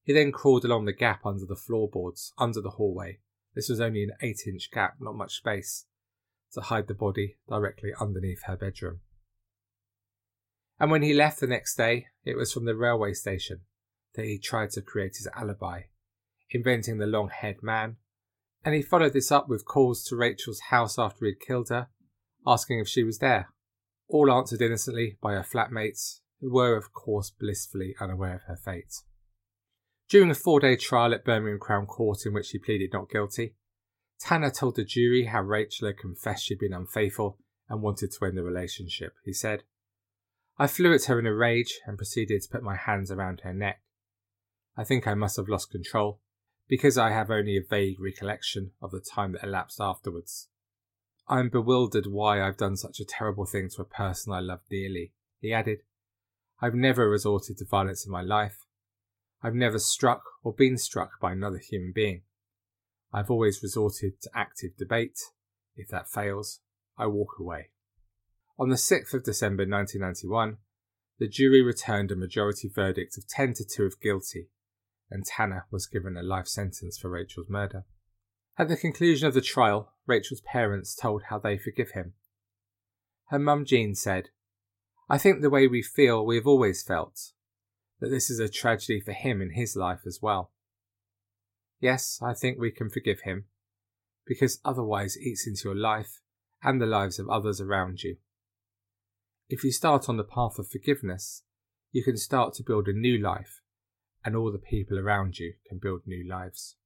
He 0.02 0.12
then 0.12 0.30
crawled 0.30 0.66
along 0.66 0.84
the 0.84 0.92
gap 0.92 1.24
under 1.24 1.46
the 1.46 1.56
floorboards, 1.56 2.34
under 2.36 2.60
the 2.60 2.72
hallway. 2.72 3.20
This 3.54 3.70
was 3.70 3.80
only 3.80 4.02
an 4.02 4.12
eight 4.20 4.42
inch 4.46 4.70
gap, 4.70 4.96
not 5.00 5.14
much 5.14 5.36
space, 5.36 5.86
to 6.54 6.62
hide 6.62 6.88
the 6.88 6.94
body 6.94 7.36
directly 7.48 7.90
underneath 8.00 8.42
her 8.44 8.56
bedroom. 8.56 9.00
And 10.80 10.90
when 10.90 11.02
he 11.02 11.14
left 11.14 11.40
the 11.40 11.46
next 11.46 11.76
day, 11.76 12.06
it 12.24 12.36
was 12.36 12.52
from 12.52 12.64
the 12.64 12.74
railway 12.74 13.12
station 13.12 13.60
that 14.14 14.26
he 14.26 14.38
tried 14.38 14.70
to 14.70 14.82
create 14.82 15.16
his 15.16 15.28
alibi, 15.34 15.82
inventing 16.50 16.98
the 16.98 17.06
long 17.06 17.28
haired 17.28 17.62
man, 17.62 17.96
and 18.64 18.74
he 18.74 18.82
followed 18.82 19.12
this 19.12 19.30
up 19.30 19.48
with 19.48 19.64
calls 19.64 20.04
to 20.04 20.16
Rachel's 20.16 20.60
house 20.70 20.98
after 20.98 21.26
he'd 21.26 21.40
killed 21.40 21.68
her, 21.68 21.88
asking 22.46 22.80
if 22.80 22.88
she 22.88 23.04
was 23.04 23.18
there, 23.18 23.50
all 24.08 24.32
answered 24.32 24.62
innocently 24.62 25.18
by 25.20 25.34
her 25.34 25.44
flatmates, 25.44 26.20
who 26.40 26.52
were, 26.52 26.76
of 26.76 26.92
course, 26.92 27.30
blissfully 27.30 27.94
unaware 28.00 28.36
of 28.36 28.42
her 28.42 28.56
fate. 28.56 28.94
During 30.08 30.30
a 30.30 30.34
four 30.34 30.60
day 30.60 30.76
trial 30.76 31.14
at 31.14 31.24
Birmingham 31.24 31.58
Crown 31.58 31.86
Court 31.86 32.26
in 32.26 32.32
which 32.32 32.50
he 32.50 32.58
pleaded 32.58 32.92
not 32.92 33.10
guilty, 33.10 33.54
Tanner 34.24 34.50
told 34.50 34.76
the 34.76 34.84
jury 34.84 35.24
how 35.24 35.42
Rachel 35.42 35.86
had 35.86 35.98
confessed 35.98 36.46
she'd 36.46 36.58
been 36.58 36.72
unfaithful 36.72 37.38
and 37.68 37.82
wanted 37.82 38.10
to 38.10 38.24
end 38.24 38.38
the 38.38 38.42
relationship. 38.42 39.12
He 39.22 39.34
said, 39.34 39.64
I 40.56 40.66
flew 40.66 40.94
at 40.94 41.04
her 41.04 41.18
in 41.18 41.26
a 41.26 41.34
rage 41.34 41.80
and 41.84 41.98
proceeded 41.98 42.40
to 42.40 42.48
put 42.48 42.62
my 42.62 42.74
hands 42.74 43.10
around 43.10 43.42
her 43.42 43.52
neck. 43.52 43.82
I 44.78 44.84
think 44.84 45.06
I 45.06 45.12
must 45.12 45.36
have 45.36 45.48
lost 45.48 45.70
control, 45.70 46.20
because 46.68 46.96
I 46.96 47.10
have 47.10 47.30
only 47.30 47.58
a 47.58 47.62
vague 47.68 48.00
recollection 48.00 48.70
of 48.80 48.92
the 48.92 49.00
time 49.00 49.32
that 49.32 49.44
elapsed 49.44 49.78
afterwards. 49.78 50.48
I'm 51.28 51.50
bewildered 51.50 52.06
why 52.06 52.40
I've 52.40 52.56
done 52.56 52.78
such 52.78 53.00
a 53.00 53.04
terrible 53.04 53.44
thing 53.44 53.68
to 53.76 53.82
a 53.82 53.84
person 53.84 54.32
I 54.32 54.40
love 54.40 54.60
dearly. 54.70 55.12
He 55.38 55.52
added, 55.52 55.82
I've 56.62 56.74
never 56.74 57.10
resorted 57.10 57.58
to 57.58 57.66
violence 57.66 58.06
in 58.06 58.12
my 58.12 58.22
life. 58.22 58.64
I've 59.42 59.54
never 59.54 59.78
struck 59.78 60.22
or 60.42 60.54
been 60.54 60.78
struck 60.78 61.20
by 61.20 61.32
another 61.32 61.58
human 61.58 61.92
being. 61.94 62.22
I've 63.14 63.30
always 63.30 63.62
resorted 63.62 64.20
to 64.22 64.30
active 64.34 64.76
debate. 64.76 65.20
If 65.76 65.86
that 65.90 66.10
fails, 66.10 66.58
I 66.98 67.06
walk 67.06 67.36
away. 67.38 67.70
On 68.58 68.70
the 68.70 68.76
6th 68.76 69.14
of 69.14 69.22
December 69.22 69.62
1991, 69.62 70.56
the 71.20 71.28
jury 71.28 71.62
returned 71.62 72.10
a 72.10 72.16
majority 72.16 72.68
verdict 72.68 73.16
of 73.16 73.28
10 73.28 73.54
to 73.54 73.64
2 73.64 73.84
of 73.84 74.00
guilty, 74.00 74.48
and 75.08 75.24
Tanner 75.24 75.66
was 75.70 75.86
given 75.86 76.16
a 76.16 76.24
life 76.24 76.48
sentence 76.48 76.98
for 76.98 77.08
Rachel's 77.08 77.48
murder. 77.48 77.84
At 78.58 78.66
the 78.66 78.76
conclusion 78.76 79.28
of 79.28 79.34
the 79.34 79.40
trial, 79.40 79.92
Rachel's 80.06 80.40
parents 80.40 80.96
told 80.96 81.22
how 81.30 81.38
they 81.38 81.56
forgive 81.56 81.92
him. 81.92 82.14
Her 83.28 83.38
mum 83.38 83.64
Jean 83.64 83.94
said, 83.94 84.30
I 85.08 85.18
think 85.18 85.40
the 85.40 85.50
way 85.50 85.68
we 85.68 85.82
feel 85.82 86.26
we 86.26 86.34
have 86.34 86.48
always 86.48 86.82
felt, 86.82 87.30
that 88.00 88.10
this 88.10 88.28
is 88.28 88.40
a 88.40 88.48
tragedy 88.48 89.00
for 89.00 89.12
him 89.12 89.40
in 89.40 89.50
his 89.50 89.76
life 89.76 90.00
as 90.04 90.18
well. 90.20 90.50
Yes, 91.80 92.20
I 92.22 92.34
think 92.34 92.58
we 92.58 92.70
can 92.70 92.88
forgive 92.88 93.20
him, 93.20 93.44
because 94.26 94.60
otherwise 94.64 95.16
it 95.16 95.22
eats 95.22 95.46
into 95.46 95.68
your 95.68 95.76
life 95.76 96.20
and 96.62 96.80
the 96.80 96.86
lives 96.86 97.18
of 97.18 97.28
others 97.28 97.60
around 97.60 98.02
you. 98.02 98.16
If 99.48 99.62
you 99.64 99.72
start 99.72 100.08
on 100.08 100.16
the 100.16 100.24
path 100.24 100.58
of 100.58 100.68
forgiveness, 100.68 101.42
you 101.92 102.02
can 102.02 102.16
start 102.16 102.54
to 102.54 102.62
build 102.62 102.88
a 102.88 102.92
new 102.92 103.18
life, 103.18 103.60
and 104.24 104.34
all 104.34 104.50
the 104.50 104.58
people 104.58 104.98
around 104.98 105.38
you 105.38 105.54
can 105.68 105.78
build 105.78 106.02
new 106.06 106.26
lives. 106.26 106.76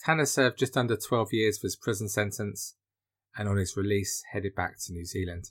Tanner 0.00 0.26
served 0.26 0.58
just 0.58 0.76
under 0.76 0.96
12 0.96 1.32
years 1.32 1.58
for 1.58 1.66
his 1.66 1.76
prison 1.76 2.08
sentence 2.08 2.74
and 3.36 3.48
on 3.48 3.56
his 3.56 3.76
release 3.76 4.22
headed 4.32 4.54
back 4.54 4.78
to 4.80 4.92
New 4.92 5.04
Zealand. 5.04 5.50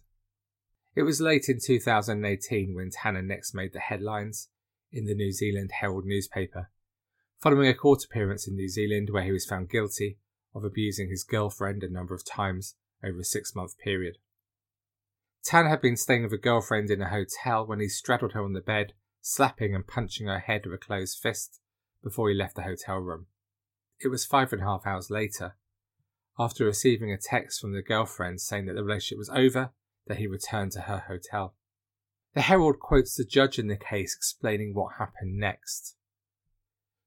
It 0.95 1.03
was 1.03 1.21
late 1.21 1.45
in 1.47 1.59
2018 1.63 2.75
when 2.75 2.89
Tanner 2.91 3.21
next 3.21 3.53
made 3.53 3.73
the 3.73 3.79
headlines 3.79 4.49
in 4.91 5.05
the 5.05 5.13
New 5.13 5.31
Zealand 5.31 5.71
Herald 5.79 6.05
newspaper, 6.05 6.71
following 7.39 7.69
a 7.69 7.73
court 7.73 8.03
appearance 8.03 8.47
in 8.47 8.55
New 8.55 8.67
Zealand 8.67 9.09
where 9.11 9.23
he 9.23 9.31
was 9.31 9.45
found 9.45 9.69
guilty 9.69 10.17
of 10.53 10.63
abusing 10.63 11.09
his 11.09 11.23
girlfriend 11.23 11.83
a 11.83 11.89
number 11.89 12.13
of 12.13 12.25
times 12.25 12.75
over 13.03 13.19
a 13.19 13.23
six 13.23 13.55
month 13.55 13.77
period. 13.77 14.17
Tan 15.43 15.65
had 15.65 15.81
been 15.81 15.95
staying 15.95 16.23
with 16.23 16.33
a 16.33 16.37
girlfriend 16.37 16.91
in 16.91 17.01
a 17.01 17.09
hotel 17.09 17.65
when 17.65 17.79
he 17.79 17.87
straddled 17.87 18.33
her 18.33 18.43
on 18.43 18.53
the 18.53 18.59
bed, 18.59 18.93
slapping 19.21 19.73
and 19.73 19.87
punching 19.87 20.27
her 20.27 20.39
head 20.39 20.65
with 20.65 20.75
a 20.75 20.77
closed 20.77 21.17
fist 21.17 21.61
before 22.03 22.29
he 22.29 22.35
left 22.35 22.55
the 22.55 22.63
hotel 22.63 22.97
room. 22.97 23.27
It 24.01 24.09
was 24.09 24.25
five 24.25 24.51
and 24.51 24.61
a 24.61 24.65
half 24.65 24.85
hours 24.85 25.09
later, 25.09 25.55
after 26.37 26.65
receiving 26.65 27.11
a 27.11 27.17
text 27.17 27.61
from 27.61 27.73
the 27.73 27.81
girlfriend 27.81 28.41
saying 28.41 28.65
that 28.65 28.73
the 28.73 28.83
relationship 28.83 29.17
was 29.17 29.29
over, 29.29 29.71
that 30.07 30.17
he 30.17 30.27
returned 30.27 30.73
to 30.73 30.81
her 30.81 31.05
hotel. 31.07 31.55
The 32.33 32.41
Herald 32.41 32.79
quotes 32.79 33.15
the 33.15 33.25
judge 33.25 33.57
in 33.57 33.67
the 33.67 33.77
case 33.77 34.15
explaining 34.15 34.73
what 34.73 34.95
happened 34.97 35.37
next. 35.37 35.95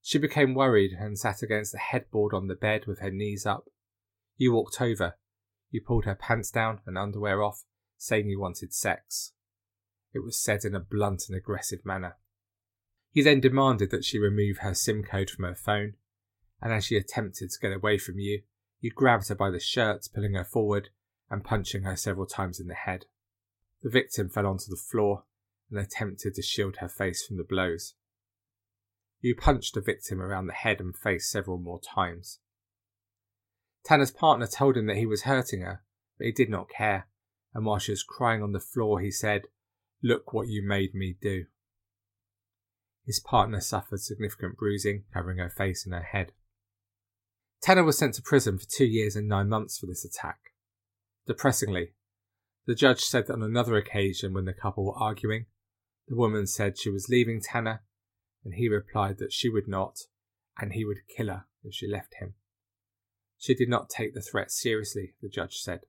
She 0.03 0.19
became 0.19 0.55
worried 0.55 0.93
and 0.99 1.19
sat 1.19 1.43
against 1.43 1.73
the 1.73 1.79
headboard 1.79 2.35
on 2.35 2.49
the 2.49 2.55
bed 2.55 2.87
with 2.87 2.99
her 3.01 3.11
knees 3.11 3.47
up. 3.47 3.69
You 4.37 4.53
walked 4.53 4.81
over. 4.81 5.17
You 5.71 5.81
pulled 5.81 6.05
her 6.05 6.15
pants 6.15 6.51
down 6.51 6.81
and 6.87 6.99
underwear 6.99 7.43
off, 7.43 7.63
saying 7.97 8.29
you 8.29 8.41
wanted 8.41 8.75
sex. 8.75 9.33
It 10.13 10.25
was 10.25 10.37
said 10.37 10.65
in 10.65 10.75
a 10.75 10.81
blunt 10.81 11.25
and 11.29 11.37
aggressive 11.37 11.87
manner. 11.87 12.17
You 13.13 13.23
then 13.23 13.41
demanded 13.41 13.91
that 13.91 14.05
she 14.05 14.19
remove 14.19 14.59
her 14.59 14.75
SIM 14.75 15.05
code 15.05 15.31
from 15.31 15.45
her 15.45 15.55
phone 15.55 15.95
and 16.63 16.73
as 16.73 16.85
she 16.85 16.97
attempted 16.97 17.51
to 17.51 17.59
get 17.61 17.73
away 17.73 17.99
from 17.99 18.21
you, 18.21 18.43
you 18.81 18.91
grabbed 18.91 19.29
her 19.29 19.35
by 19.35 19.51
the 19.51 19.59
shirt, 19.59 20.09
pulling 20.15 20.35
her 20.35 20.45
forward 20.45 20.91
and 21.29 21.45
punching 21.45 21.83
her 21.83 21.97
several 21.97 22.27
times 22.27 22.61
in 22.61 22.69
the 22.69 22.75
head. 22.75 23.07
The 23.83 23.91
victim 23.91 24.29
fell 24.29 24.47
onto 24.47 24.71
the 24.71 24.77
floor 24.77 25.25
and 25.71 25.79
attempted 25.79 26.35
to 26.35 26.43
shield 26.43 26.77
her 26.77 26.89
face 26.89 27.27
from 27.27 27.37
the 27.37 27.45
blows. 27.45 27.95
You 29.23 29.37
punched 29.37 29.75
the 29.75 29.81
victim 29.81 30.21
around 30.21 30.49
the 30.49 30.53
head 30.53 30.81
and 30.81 30.95
face 30.97 31.31
several 31.31 31.57
more 31.57 31.81
times. 31.81 32.41
Tanner's 33.85 34.11
partner 34.11 34.49
told 34.49 34.77
him 34.77 34.87
that 34.87 34.97
he 34.97 35.07
was 35.07 35.23
hurting 35.23 35.61
her, 35.61 35.83
but 36.19 36.27
he 36.27 36.33
did 36.33 36.51
not 36.51 36.69
care, 36.69 37.07
and 37.55 37.65
while 37.65 37.79
she 37.79 37.93
was 37.93 38.03
crying 38.03 38.43
on 38.43 38.53
the 38.53 38.61
floor, 38.61 39.01
he 39.01 39.13
said, 39.13 39.43
Look 40.03 40.33
what 40.33 40.49
you 40.49 40.67
made 40.67 40.93
me 40.93 41.17
do. 41.21 41.45
His 43.07 43.21
partner 43.21 43.61
suffered 43.61 44.01
significant 44.01 44.57
bruising, 44.57 45.05
covering 45.13 45.39
her 45.39 45.51
face 45.51 45.85
and 45.85 45.95
her 45.95 46.03
head. 46.03 46.33
Tanner 47.61 47.85
was 47.85 47.99
sent 47.99 48.15
to 48.15 48.23
prison 48.23 48.59
for 48.59 48.67
two 48.69 48.85
years 48.85 49.15
and 49.15 49.29
nine 49.29 49.49
months 49.49 49.79
for 49.79 49.87
this 49.87 50.05
attack. 50.05 50.39
Depressingly, 51.29 51.95
the 52.67 52.75
judge 52.75 53.01
said 53.01 53.27
that 53.27 53.35
on 53.35 53.43
another 53.43 53.77
occasion 53.77 54.33
when 54.33 54.47
the 54.47 54.53
couple 54.53 54.85
were 54.85 54.99
arguing, 54.99 55.47
the 56.09 56.17
woman 56.17 56.47
said 56.49 56.77
she 56.77 56.91
was 56.91 57.09
leaving 57.09 57.41
Tanner, 57.41 57.83
and 58.45 58.55
he 58.55 58.69
replied 58.69 59.19
that 59.19 59.33
she 59.33 59.49
would 59.49 59.69
not, 59.69 60.01
and 60.59 60.73
he 60.73 60.85
would 60.85 61.07
kill 61.15 61.29
her 61.29 61.45
if 61.65 61.75
she 61.75 61.87
left 61.87 62.15
him. 62.21 62.35
She 63.39 63.55
did 63.55 63.69
not 63.69 63.91
take 63.91 64.15
the 64.15 64.21
threat 64.21 64.51
seriously, 64.51 65.15
the 65.21 65.29
judge 65.29 65.59
said. 65.59 65.81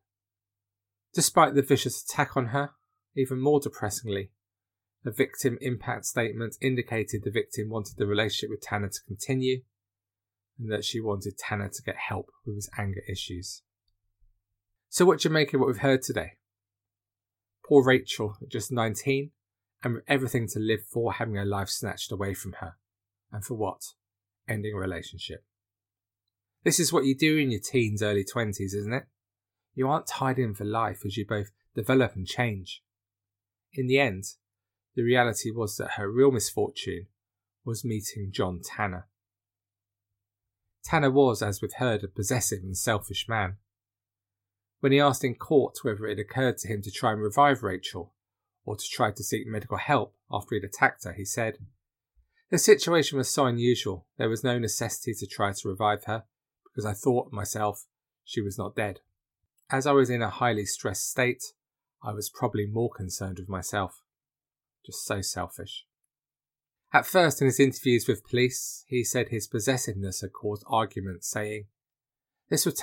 Despite 1.13 1.53
the 1.53 1.61
vicious 1.61 2.03
attack 2.03 2.35
on 2.35 2.47
her, 2.47 2.71
even 3.15 3.39
more 3.39 3.59
depressingly, 3.59 4.31
a 5.05 5.11
victim 5.11 5.57
impact 5.61 6.05
statement 6.05 6.55
indicated 6.61 7.23
the 7.23 7.31
victim 7.31 7.69
wanted 7.69 7.97
the 7.97 8.07
relationship 8.07 8.49
with 8.49 8.61
Tanner 8.61 8.89
to 8.89 8.99
continue 9.05 9.61
and 10.57 10.71
that 10.71 10.85
she 10.85 10.99
wanted 11.01 11.37
Tanner 11.37 11.69
to 11.69 11.83
get 11.83 11.95
help 11.95 12.31
with 12.45 12.55
his 12.55 12.69
anger 12.77 13.01
issues. 13.09 13.61
So, 14.89 15.05
what 15.05 15.19
do 15.19 15.29
you 15.29 15.33
make 15.33 15.53
of 15.53 15.59
what 15.59 15.67
we've 15.67 15.77
heard 15.77 16.01
today? 16.01 16.33
Poor 17.67 17.83
Rachel, 17.83 18.37
just 18.49 18.71
19, 18.71 19.31
and 19.83 20.01
everything 20.07 20.47
to 20.49 20.59
live 20.59 20.83
for, 20.85 21.13
having 21.13 21.35
her 21.35 21.45
life 21.45 21.69
snatched 21.69 22.11
away 22.11 22.33
from 22.33 22.53
her. 22.53 22.75
And 23.31 23.43
for 23.43 23.55
what? 23.55 23.81
Ending 24.47 24.73
a 24.73 24.77
relationship. 24.77 25.43
This 26.63 26.79
is 26.79 26.93
what 26.93 27.05
you 27.05 27.15
do 27.15 27.37
in 27.37 27.51
your 27.51 27.59
teens, 27.59 28.01
early 28.01 28.23
20s, 28.23 28.73
isn't 28.73 28.93
it? 28.93 29.03
You 29.75 29.89
aren't 29.89 30.07
tied 30.07 30.39
in 30.39 30.53
for 30.53 30.63
life 30.63 31.01
as 31.05 31.17
you 31.17 31.25
both 31.27 31.51
develop 31.75 32.15
and 32.15 32.25
change. 32.25 32.83
In 33.73 33.87
the 33.87 33.99
end, 33.99 34.23
the 34.95 35.03
reality 35.03 35.51
was 35.51 35.75
that 35.77 35.91
her 35.97 36.09
real 36.09 36.31
misfortune 36.31 37.07
was 37.65 37.83
meeting 37.83 38.31
John 38.31 38.61
Tanner. 38.63 39.07
Tanner 40.83 41.11
was, 41.11 41.41
as 41.41 41.61
we've 41.61 41.73
heard, 41.73 42.03
a 42.03 42.07
possessive 42.07 42.59
and 42.61 42.77
selfish 42.77 43.27
man. 43.27 43.57
When 44.79 44.91
he 44.91 44.99
asked 44.99 45.23
in 45.23 45.35
court 45.35 45.77
whether 45.81 46.05
it 46.05 46.19
occurred 46.19 46.57
to 46.59 46.67
him 46.67 46.81
to 46.83 46.91
try 46.91 47.13
and 47.13 47.21
revive 47.21 47.63
Rachel, 47.63 48.12
or 48.65 48.75
to 48.75 48.89
try 48.89 49.11
to 49.11 49.23
seek 49.23 49.45
medical 49.45 49.77
help 49.77 50.15
after 50.31 50.55
he'd 50.55 50.63
attacked 50.63 51.03
her, 51.03 51.13
he 51.13 51.25
said, 51.25 51.57
The 52.49 52.57
situation 52.57 53.17
was 53.17 53.29
so 53.29 53.45
unusual, 53.45 54.07
there 54.17 54.29
was 54.29 54.43
no 54.43 54.57
necessity 54.57 55.13
to 55.15 55.27
try 55.27 55.51
to 55.51 55.67
revive 55.67 56.05
her, 56.05 56.23
because 56.63 56.85
I 56.85 56.93
thought 56.93 57.31
myself 57.31 57.85
she 58.23 58.41
was 58.41 58.57
not 58.57 58.75
dead. 58.75 59.01
As 59.69 59.87
I 59.87 59.91
was 59.91 60.09
in 60.09 60.21
a 60.21 60.29
highly 60.29 60.65
stressed 60.65 61.09
state, 61.09 61.43
I 62.03 62.13
was 62.13 62.29
probably 62.29 62.67
more 62.67 62.89
concerned 62.89 63.39
with 63.39 63.49
myself. 63.49 64.01
Just 64.85 65.05
so 65.05 65.21
selfish. 65.21 65.85
At 66.91 67.07
first, 67.07 67.41
in 67.41 67.47
his 67.47 67.59
interviews 67.59 68.07
with 68.07 68.27
police, 68.27 68.85
he 68.87 69.03
said 69.03 69.29
his 69.29 69.47
possessiveness 69.47 70.21
had 70.21 70.31
caused 70.31 70.63
arguments, 70.67 71.27
saying, 71.27 71.65
This 72.49 72.65
would 72.65 72.75
take 72.75 72.81